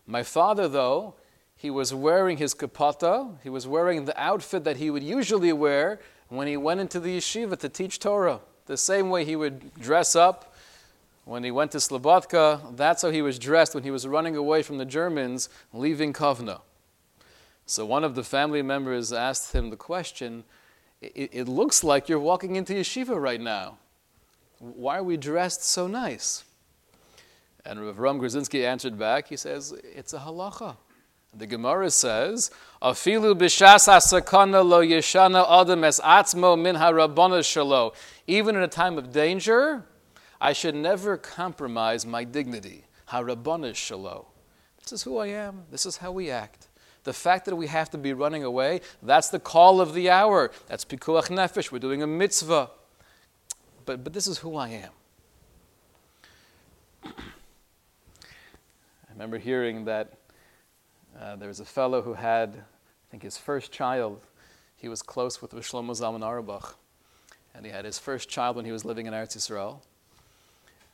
my 0.07 0.23
father, 0.23 0.69
though, 0.69 1.15
he 1.57 1.71
was 1.71 1.93
wearing 1.93 2.37
his 2.37 2.55
kapata, 2.55 3.37
he 3.43 3.49
was 3.49 3.67
wearing 3.67 4.05
the 4.05 4.21
outfit 4.21 4.65
that 4.65 4.77
he 4.77 4.91
would 4.91 5.03
usually 5.03 5.53
wear 5.53 6.01
when 6.29 6.47
he 6.47 6.57
went 6.57 6.81
into 6.81 7.01
the 7.01 7.17
yeshiva 7.17 7.59
to 7.59 7.69
teach 7.69 7.99
Torah. 7.99 8.41
The 8.67 8.77
same 8.77 9.11
way 9.11 9.25
he 9.25 9.37
would 9.37 9.75
dress 9.75 10.15
up 10.15 10.55
when 11.25 11.43
he 11.43 11.51
went 11.51 11.73
to 11.73 11.79
Slobodka, 11.79 12.77
that's 12.77 13.03
how 13.03 13.11
he 13.11 13.21
was 13.21 13.37
dressed 13.39 13.75
when 13.75 13.83
he 13.83 13.91
was 13.91 14.07
running 14.07 14.37
away 14.37 14.63
from 14.63 14.79
the 14.79 14.85
Germans, 14.85 15.49
leaving 15.73 16.13
Kovna. 16.13 16.61
So 17.67 17.85
one 17.85 18.05
of 18.05 18.15
the 18.15 18.23
family 18.23 18.63
members 18.63 19.13
asked 19.13 19.53
him 19.53 19.71
the 19.71 19.77
question 19.77 20.45
it, 21.03 21.31
it 21.33 21.49
looks 21.49 21.85
like 21.85 22.09
you're 22.09 22.21
walking 22.21 22.57
into 22.57 22.73
yeshiva 22.75 23.21
right 23.21 23.41
now. 23.41 23.77
Why 24.59 24.99
are 24.99 25.03
we 25.03 25.17
dressed 25.17 25.65
so 25.65 25.87
nice? 25.87 26.45
And 27.67 27.85
Rav 27.85 27.99
Ram 27.99 28.21
Grodzinski 28.21 28.65
answered 28.65 28.99
back, 28.99 29.29
he 29.29 29.37
says, 29.37 29.73
it's 29.83 30.13
a 30.13 30.19
halacha. 30.19 30.77
The 31.35 31.47
Gemara 31.47 31.91
says, 31.91 32.51
"Afilu 32.81 33.35
b'shas 33.35 33.89
asakana 33.89 34.67
lo 34.67 34.83
yeshana 34.83 35.45
adam 35.49 35.85
es 35.85 36.01
atzmo 36.01 36.59
min 36.59 36.77
harabana 36.77 37.41
shalo." 37.41 37.95
Even 38.27 38.57
in 38.57 38.63
a 38.63 38.69
time 38.69 38.97
of 38.97 39.13
danger, 39.13 39.85
I 40.41 40.55
should 40.55 40.75
never 40.75 41.19
compromise 41.19 42.07
my 42.07 42.25
dignity. 42.25 42.85
Harabana 43.11 43.73
shalo. 43.73 44.27
This 44.83 44.93
is 44.93 45.03
who 45.03 45.19
I 45.19 45.27
am. 45.27 45.65
This 45.71 45.85
is 45.85 45.99
how 45.99 46.13
we 46.13 46.31
act. 46.31 46.69
The 47.05 47.13
fact 47.13 47.45
that 47.45 47.57
we 47.57 47.67
have 47.67 47.91
to 47.91 47.99
be 47.99 48.15
running 48.15 48.43
away, 48.43 48.81
that's 49.03 49.29
the 49.29 49.39
call 49.39 49.81
of 49.81 49.93
the 49.93 50.09
hour. 50.09 50.51
That's 50.69 50.85
pikuach 50.87 51.29
nefesh. 51.29 51.71
We're 51.71 51.81
doing 51.81 52.03
a 52.03 52.07
mitzvah. 52.07 52.71
But, 53.85 54.03
but 54.03 54.13
this 54.15 54.27
is 54.27 54.39
who 54.39 54.57
I 54.57 54.69
am. 54.71 54.93
Remember 59.17 59.39
hearing 59.39 59.87
that 59.87 60.13
uh, 61.19 61.37
there 61.37 61.49
was 61.49 61.59
a 61.59 61.65
fellow 61.65 62.03
who 62.03 62.13
had, 62.13 62.51
I 62.51 63.11
think, 63.11 63.23
his 63.23 63.39
first 63.39 63.73
child. 63.73 64.21
He 64.77 64.89
was 64.89 65.01
close 65.01 65.41
with 65.41 65.53
Shlomo 65.53 65.93
Zalman 65.93 66.75
and 67.55 67.65
he 67.65 67.73
had 67.73 67.87
his 67.87 67.99
first 67.99 68.29
child 68.29 68.57
when 68.57 68.67
he 68.67 68.73
was 68.73 68.85
living 68.85 69.07
in 69.07 69.15
Eretz 69.15 69.35
Yisrael. 69.35 69.79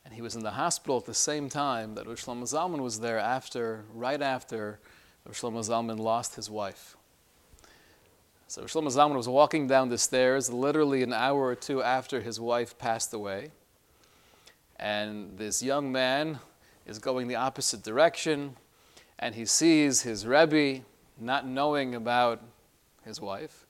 And 0.05 0.15
he 0.15 0.23
was 0.23 0.37
in 0.37 0.45
the 0.45 0.53
hospital 0.53 0.99
at 0.99 1.05
the 1.05 1.15
same 1.15 1.49
time 1.49 1.97
that 1.97 2.07
Shlomo 2.07 2.43
Zalman 2.43 2.79
was 2.79 3.01
there 3.01 3.19
after, 3.19 3.85
right 3.93 4.23
after 4.23 4.79
Shlomo 5.29 5.59
Zalman 5.59 5.99
lost 5.99 6.37
his 6.37 6.49
wife. 6.49 6.97
So 8.47 8.63
Shlomo 8.63 8.87
Zalman 8.87 9.17
was 9.17 9.29
walking 9.29 9.67
down 9.67 9.89
the 9.89 9.99
stairs 9.99 10.49
literally 10.49 11.03
an 11.03 11.13
hour 11.13 11.41
or 11.41 11.57
two 11.57 11.83
after 11.83 12.21
his 12.21 12.39
wife 12.39 12.79
passed 12.79 13.13
away. 13.13 13.51
And 14.77 15.39
this 15.39 15.61
young 15.61 15.91
man 15.91 16.39
is 16.87 16.99
going 16.99 17.29
the 17.29 17.37
opposite 17.37 17.83
direction, 17.83 18.57
and 19.19 19.35
he 19.35 19.45
sees 19.47 20.03
his 20.03 20.27
Rebbe 20.27 20.83
not 21.19 21.47
knowing 21.47 21.95
about 21.95 22.43
his 23.05 23.21
wife. 23.21 23.67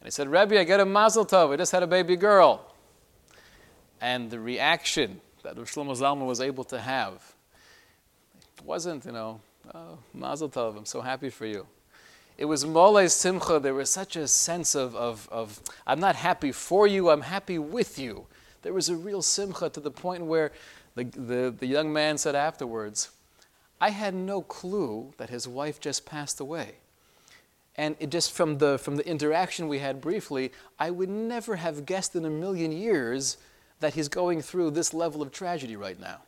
And 0.00 0.06
he 0.06 0.10
said, 0.10 0.28
Rebbe, 0.28 0.58
I 0.58 0.64
get 0.64 0.80
a 0.80 0.86
mazel 0.86 1.26
tov. 1.26 1.52
I 1.52 1.56
just 1.56 1.72
had 1.72 1.82
a 1.82 1.86
baby 1.86 2.16
girl. 2.16 2.72
And 4.00 4.30
the 4.30 4.40
reaction 4.40 5.20
that 5.42 5.56
Rosh 5.56 5.74
Shlomo 5.74 5.96
Zalman 5.96 6.26
was 6.26 6.40
able 6.40 6.64
to 6.64 6.80
have 6.80 7.34
wasn't, 8.64 9.04
you 9.04 9.12
know, 9.12 9.40
oh, 9.74 9.98
mazel 10.12 10.48
tov, 10.48 10.76
I'm 10.76 10.84
so 10.84 11.00
happy 11.00 11.30
for 11.30 11.46
you. 11.46 11.66
It 12.38 12.44
was 12.44 12.66
mole 12.66 13.08
simcha. 13.08 13.58
There 13.58 13.74
was 13.74 13.90
such 13.90 14.16
a 14.16 14.28
sense 14.28 14.74
of, 14.74 14.94
of, 14.94 15.28
of, 15.32 15.60
I'm 15.86 16.00
not 16.00 16.16
happy 16.16 16.52
for 16.52 16.86
you, 16.86 17.10
I'm 17.10 17.22
happy 17.22 17.58
with 17.58 17.98
you. 17.98 18.26
There 18.62 18.72
was 18.72 18.88
a 18.88 18.96
real 18.96 19.22
simcha 19.22 19.70
to 19.70 19.80
the 19.80 19.90
point 19.90 20.24
where 20.24 20.52
the, 20.96 21.04
the, 21.04 21.54
the 21.56 21.66
young 21.66 21.92
man 21.92 22.18
said 22.18 22.34
afterwards, 22.34 23.10
I 23.80 23.90
had 23.90 24.14
no 24.14 24.40
clue 24.40 25.12
that 25.18 25.30
his 25.30 25.46
wife 25.46 25.78
just 25.78 26.06
passed 26.06 26.40
away. 26.40 26.76
And 27.76 27.94
it 28.00 28.10
just 28.10 28.32
from 28.32 28.56
the, 28.58 28.78
from 28.78 28.96
the 28.96 29.06
interaction 29.06 29.68
we 29.68 29.78
had 29.78 30.00
briefly, 30.00 30.50
I 30.78 30.90
would 30.90 31.10
never 31.10 31.56
have 31.56 31.84
guessed 31.84 32.16
in 32.16 32.24
a 32.24 32.30
million 32.30 32.72
years 32.72 33.36
that 33.80 33.92
he's 33.92 34.08
going 34.08 34.40
through 34.40 34.70
this 34.70 34.94
level 34.94 35.20
of 35.20 35.30
tragedy 35.30 35.76
right 35.76 36.00
now. 36.00 36.22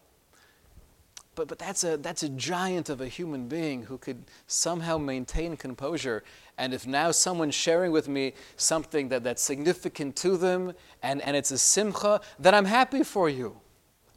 But, 1.34 1.48
but 1.48 1.58
that's, 1.58 1.84
a, 1.84 1.96
that's 1.96 2.22
a 2.22 2.28
giant 2.28 2.90
of 2.90 3.00
a 3.00 3.08
human 3.08 3.48
being 3.48 3.84
who 3.84 3.96
could 3.96 4.24
somehow 4.46 4.98
maintain 4.98 5.56
composure. 5.56 6.22
And 6.58 6.74
if 6.74 6.86
now 6.86 7.12
someone's 7.12 7.54
sharing 7.54 7.92
with 7.92 8.08
me 8.08 8.34
something 8.56 9.08
that, 9.08 9.24
that's 9.24 9.42
significant 9.42 10.16
to 10.16 10.36
them 10.36 10.74
and, 11.02 11.22
and 11.22 11.34
it's 11.34 11.52
a 11.52 11.58
simcha, 11.58 12.20
then 12.38 12.54
I'm 12.54 12.66
happy 12.66 13.04
for 13.04 13.30
you. 13.30 13.58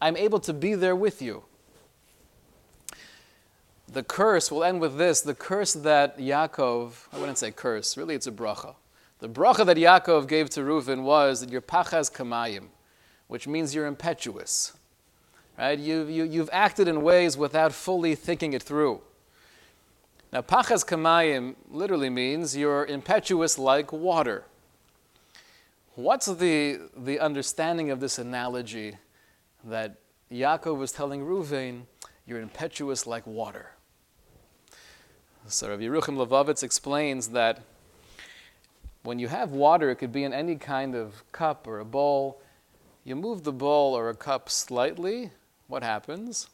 I'm 0.02 0.18
able 0.18 0.40
to 0.42 0.54
be 0.54 0.74
there 0.74 0.96
with 0.96 1.22
you. 1.22 1.44
The 3.88 4.04
curse, 4.04 4.52
we'll 4.52 4.64
end 4.64 4.82
with 4.82 4.98
this 4.98 5.22
the 5.22 5.36
curse 5.36 5.74
that 5.74 6.18
Yaakov, 6.18 6.94
I 7.14 7.20
wouldn't 7.20 7.38
say 7.38 7.52
curse, 7.52 7.98
really 7.98 8.16
it's 8.16 8.28
a 8.28 8.32
bracha. 8.32 8.76
The 9.20 9.30
bracha 9.30 9.66
that 9.66 9.78
Yaakov 9.78 10.28
gave 10.28 10.50
to 10.52 10.62
Reuven 10.62 11.04
was 11.04 11.42
that 11.42 11.52
you're 11.52 11.62
pachas 11.62 12.12
kamayim, 12.12 12.68
which 13.28 13.48
means 13.48 13.76
you're 13.76 13.86
impetuous. 13.86 14.74
Right? 15.60 15.78
You, 15.78 16.08
you, 16.08 16.24
you've 16.24 16.50
acted 16.52 16.88
in 16.88 17.04
ways 17.04 17.38
without 17.38 17.74
fully 17.74 18.16
thinking 18.16 18.54
it 18.54 18.64
through. 18.64 19.02
Now, 20.34 20.42
pachas 20.42 20.84
kamayim 20.86 21.56
literally 21.70 22.10
means 22.10 22.58
you're 22.58 22.86
impetuous 22.86 23.60
like 23.60 23.92
water. 23.92 24.46
What's 25.96 26.26
the, 26.26 26.80
the 26.98 27.20
understanding 27.20 27.92
of 27.92 28.00
this 28.00 28.18
analogy 28.18 28.96
that 29.64 29.98
Yaakov 30.32 30.78
was 30.78 30.92
telling 30.92 31.26
Reuven, 31.26 31.84
you're 32.26 32.42
impetuous 32.42 33.06
like 33.06 33.26
water? 33.28 33.72
So 35.48 35.70
Rabbi 35.70 35.84
Yerucham 35.84 36.16
Levovitz 36.26 36.64
explains 36.64 37.30
that 37.30 37.62
when 39.04 39.18
you 39.18 39.28
have 39.28 39.52
water, 39.52 39.90
it 39.90 39.96
could 39.96 40.12
be 40.12 40.24
in 40.24 40.34
any 40.34 40.56
kind 40.56 40.96
of 40.96 41.24
cup 41.32 41.68
or 41.68 41.80
a 41.80 41.86
bowl. 41.86 42.40
You 43.04 43.16
move 43.16 43.44
the 43.44 43.52
bowl 43.52 43.96
or 43.96 44.10
a 44.10 44.16
cup 44.16 44.50
slightly, 44.50 45.32
what 45.68 45.82
happens? 45.84 46.48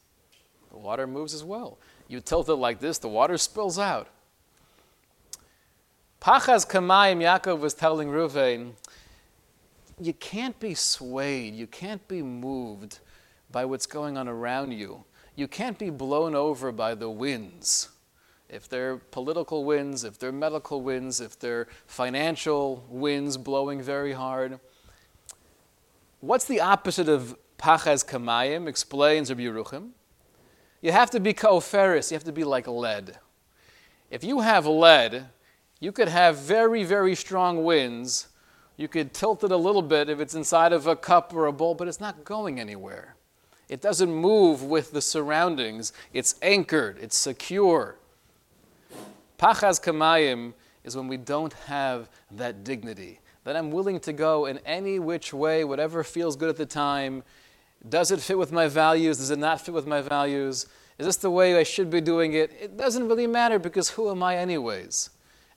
The 0.72 0.78
water 0.78 1.06
moves 1.06 1.34
as 1.34 1.44
well. 1.44 1.78
You 2.08 2.22
tilt 2.22 2.48
it 2.48 2.56
like 2.56 2.80
this, 2.80 2.98
the 2.98 3.10
water 3.10 3.38
spills 3.38 3.78
out. 3.78 4.08
Pachas 6.22 6.66
Kamayim, 6.68 7.20
Yaakov 7.22 7.60
was 7.60 7.74
telling 7.74 8.10
Reuven, 8.10 8.72
you 10.00 10.14
can't 10.14 10.60
be 10.60 10.74
swayed, 10.74 11.56
you 11.56 11.68
can't 11.68 12.08
be 12.08 12.22
moved 12.22 13.00
by 13.52 13.66
what's 13.66 13.86
going 13.86 14.18
on 14.18 14.28
around 14.28 14.72
you. 14.72 15.04
You 15.36 15.48
can't 15.48 15.78
be 15.78 15.90
blown 15.90 16.36
over 16.36 16.72
by 16.72 16.96
the 16.96 17.10
winds 17.10 17.90
if 18.50 18.70
they're 18.70 18.98
political 18.98 19.66
winds, 19.66 20.04
if 20.04 20.18
they're 20.18 20.32
medical 20.32 20.82
winds, 20.82 21.20
if 21.20 21.38
they're 21.38 21.68
financial 21.86 22.86
winds 22.90 23.38
blowing 23.38 23.82
very 23.82 24.14
hard. 24.14 24.60
What's 26.22 26.46
the 26.46 26.62
opposite 26.62 27.10
of 27.10 27.38
pachas 27.58 28.06
kamayim? 28.06 28.68
Explains 28.68 29.30
Rabbi 29.30 29.44
Yerucham. 29.44 29.90
You 30.82 30.92
have 30.92 31.10
to 31.12 31.20
be 31.20 31.34
koferis, 31.34 32.12
you 32.12 32.16
have 32.16 32.24
to 32.24 32.32
be 32.32 32.44
like 32.44 32.68
lead. 32.68 33.18
If 34.10 34.24
you 34.24 34.40
have 34.40 34.66
lead, 34.66 35.26
you 35.80 35.92
could 35.92 36.08
have 36.08 36.38
very, 36.38 36.84
very 36.84 37.16
strong 37.16 37.64
winds. 37.64 38.28
You 38.78 38.88
could 38.88 39.14
tilt 39.14 39.44
it 39.44 39.52
a 39.52 39.58
little 39.58 39.82
bit 39.82 40.08
if 40.08 40.20
it's 40.20 40.36
inside 40.36 40.72
of 40.72 40.86
a 40.86 40.96
cup 40.96 41.34
or 41.34 41.48
a 41.48 41.52
bowl, 41.52 41.74
but 41.74 41.88
it's 41.88 42.00
not 42.00 42.24
going 42.24 42.60
anywhere. 42.60 43.16
It 43.70 43.82
doesn't 43.82 44.14
move 44.14 44.64
with 44.64 44.92
the 44.92 45.02
surroundings. 45.02 45.92
It's 46.14 46.36
anchored, 46.42 47.00
it's 47.02 47.18
secure. 47.18 47.98
Pachas 49.40 49.82
kamayim 49.82 50.54
is 50.84 50.96
when 50.96 51.08
we 51.08 51.18
don't 51.18 51.54
have 51.54 52.10
that 52.32 52.64
dignity. 52.64 53.20
That 53.44 53.56
I'm 53.56 53.72
willing 53.72 54.00
to 54.02 54.14
go 54.14 54.46
in 54.46 54.60
any 54.60 55.00
which 55.00 55.34
way, 55.34 55.64
whatever 55.64 56.04
feels 56.04 56.36
good 56.36 56.50
at 56.50 56.58
the 56.58 56.66
time. 56.66 57.24
Does 57.88 58.12
it 58.12 58.20
fit 58.20 58.38
with 58.38 58.52
my 58.52 58.68
values? 58.68 59.18
Does 59.18 59.32
it 59.32 59.40
not 59.40 59.62
fit 59.62 59.74
with 59.74 59.88
my 59.88 60.02
values? 60.02 60.68
Is 60.98 61.06
this 61.06 61.18
the 61.18 61.32
way 61.32 61.58
I 61.58 61.64
should 61.64 61.90
be 61.90 62.02
doing 62.02 62.34
it? 62.34 62.52
It 62.60 62.78
doesn't 62.78 63.08
really 63.08 63.28
matter 63.28 63.60
because 63.60 63.90
who 63.92 64.10
am 64.10 64.24
I, 64.24 64.38
anyways? 64.38 65.10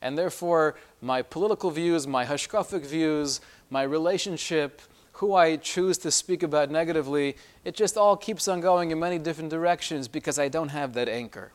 And 0.02 0.16
therefore, 0.16 0.76
my 1.00 1.22
political 1.22 1.70
views, 1.70 2.06
my 2.06 2.24
hashkafic 2.24 2.86
views, 2.86 3.40
my 3.68 3.82
relationship, 3.82 4.80
who 5.14 5.34
I 5.34 5.56
choose 5.56 5.98
to 5.98 6.10
speak 6.10 6.42
about 6.42 6.70
negatively, 6.70 7.36
it 7.64 7.74
just 7.74 7.96
all 7.96 8.16
keeps 8.16 8.48
on 8.48 8.60
going 8.60 8.90
in 8.90 8.98
many 8.98 9.18
different 9.18 9.50
directions 9.50 10.08
because 10.08 10.38
I 10.38 10.48
don't 10.48 10.70
have 10.70 10.94
that 10.94 11.08
anchor 11.08 11.52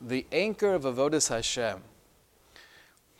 the 0.00 0.26
anchor 0.32 0.74
of 0.74 0.82
Avodas 0.82 1.28
Hashem, 1.28 1.82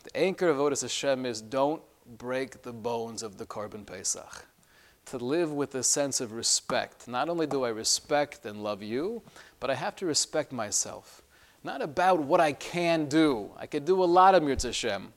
the 0.03 0.17
anchor 0.17 0.49
of 0.49 0.59
Avodas 0.59 0.83
Hashem 0.83 1.25
is 1.25 1.41
don't 1.41 1.83
break 2.19 2.63
the 2.63 2.73
bones 2.73 3.23
of 3.23 3.39
the 3.39 3.47
Korban 3.47 3.87
Pesach. 3.87 4.47
To 5.07 5.19
live 5.19 5.53
with 5.53 5.75
a 5.75 5.83
sense 5.83 6.21
of 6.21 6.33
respect. 6.33 7.07
Not 7.07 7.29
only 7.29 7.47
do 7.47 7.65
I 7.65 7.69
respect 7.69 8.47
and 8.47 8.63
love 8.63 8.83
you, 8.83 9.23
but 9.61 9.71
I 9.71 9.75
have 9.75 9.95
to 9.97 10.07
respect 10.07 10.51
myself. 10.51 11.23
Not 11.65 11.81
about 11.81 12.21
what 12.21 12.41
I 12.41 12.53
can 12.53 13.07
do. 13.07 13.51
I 13.57 13.67
could 13.67 13.87
do 13.87 14.05
a 14.05 14.05
lot 14.05 14.35
of 14.35 14.43
Mirz 14.43 14.65
Hashem, 14.65 15.13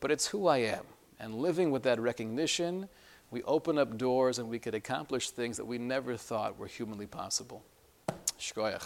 but 0.00 0.10
it's 0.10 0.26
who 0.26 0.48
I 0.48 0.58
am. 0.58 0.84
And 1.20 1.36
living 1.36 1.70
with 1.70 1.84
that 1.84 2.00
recognition, 2.00 2.88
we 3.30 3.44
open 3.44 3.78
up 3.78 3.96
doors 3.96 4.40
and 4.40 4.48
we 4.48 4.58
could 4.58 4.74
accomplish 4.74 5.30
things 5.30 5.56
that 5.56 5.64
we 5.64 5.78
never 5.78 6.16
thought 6.16 6.58
were 6.58 6.66
humanly 6.66 7.06
possible. 7.06 7.62
Shkoyach. 8.38 8.84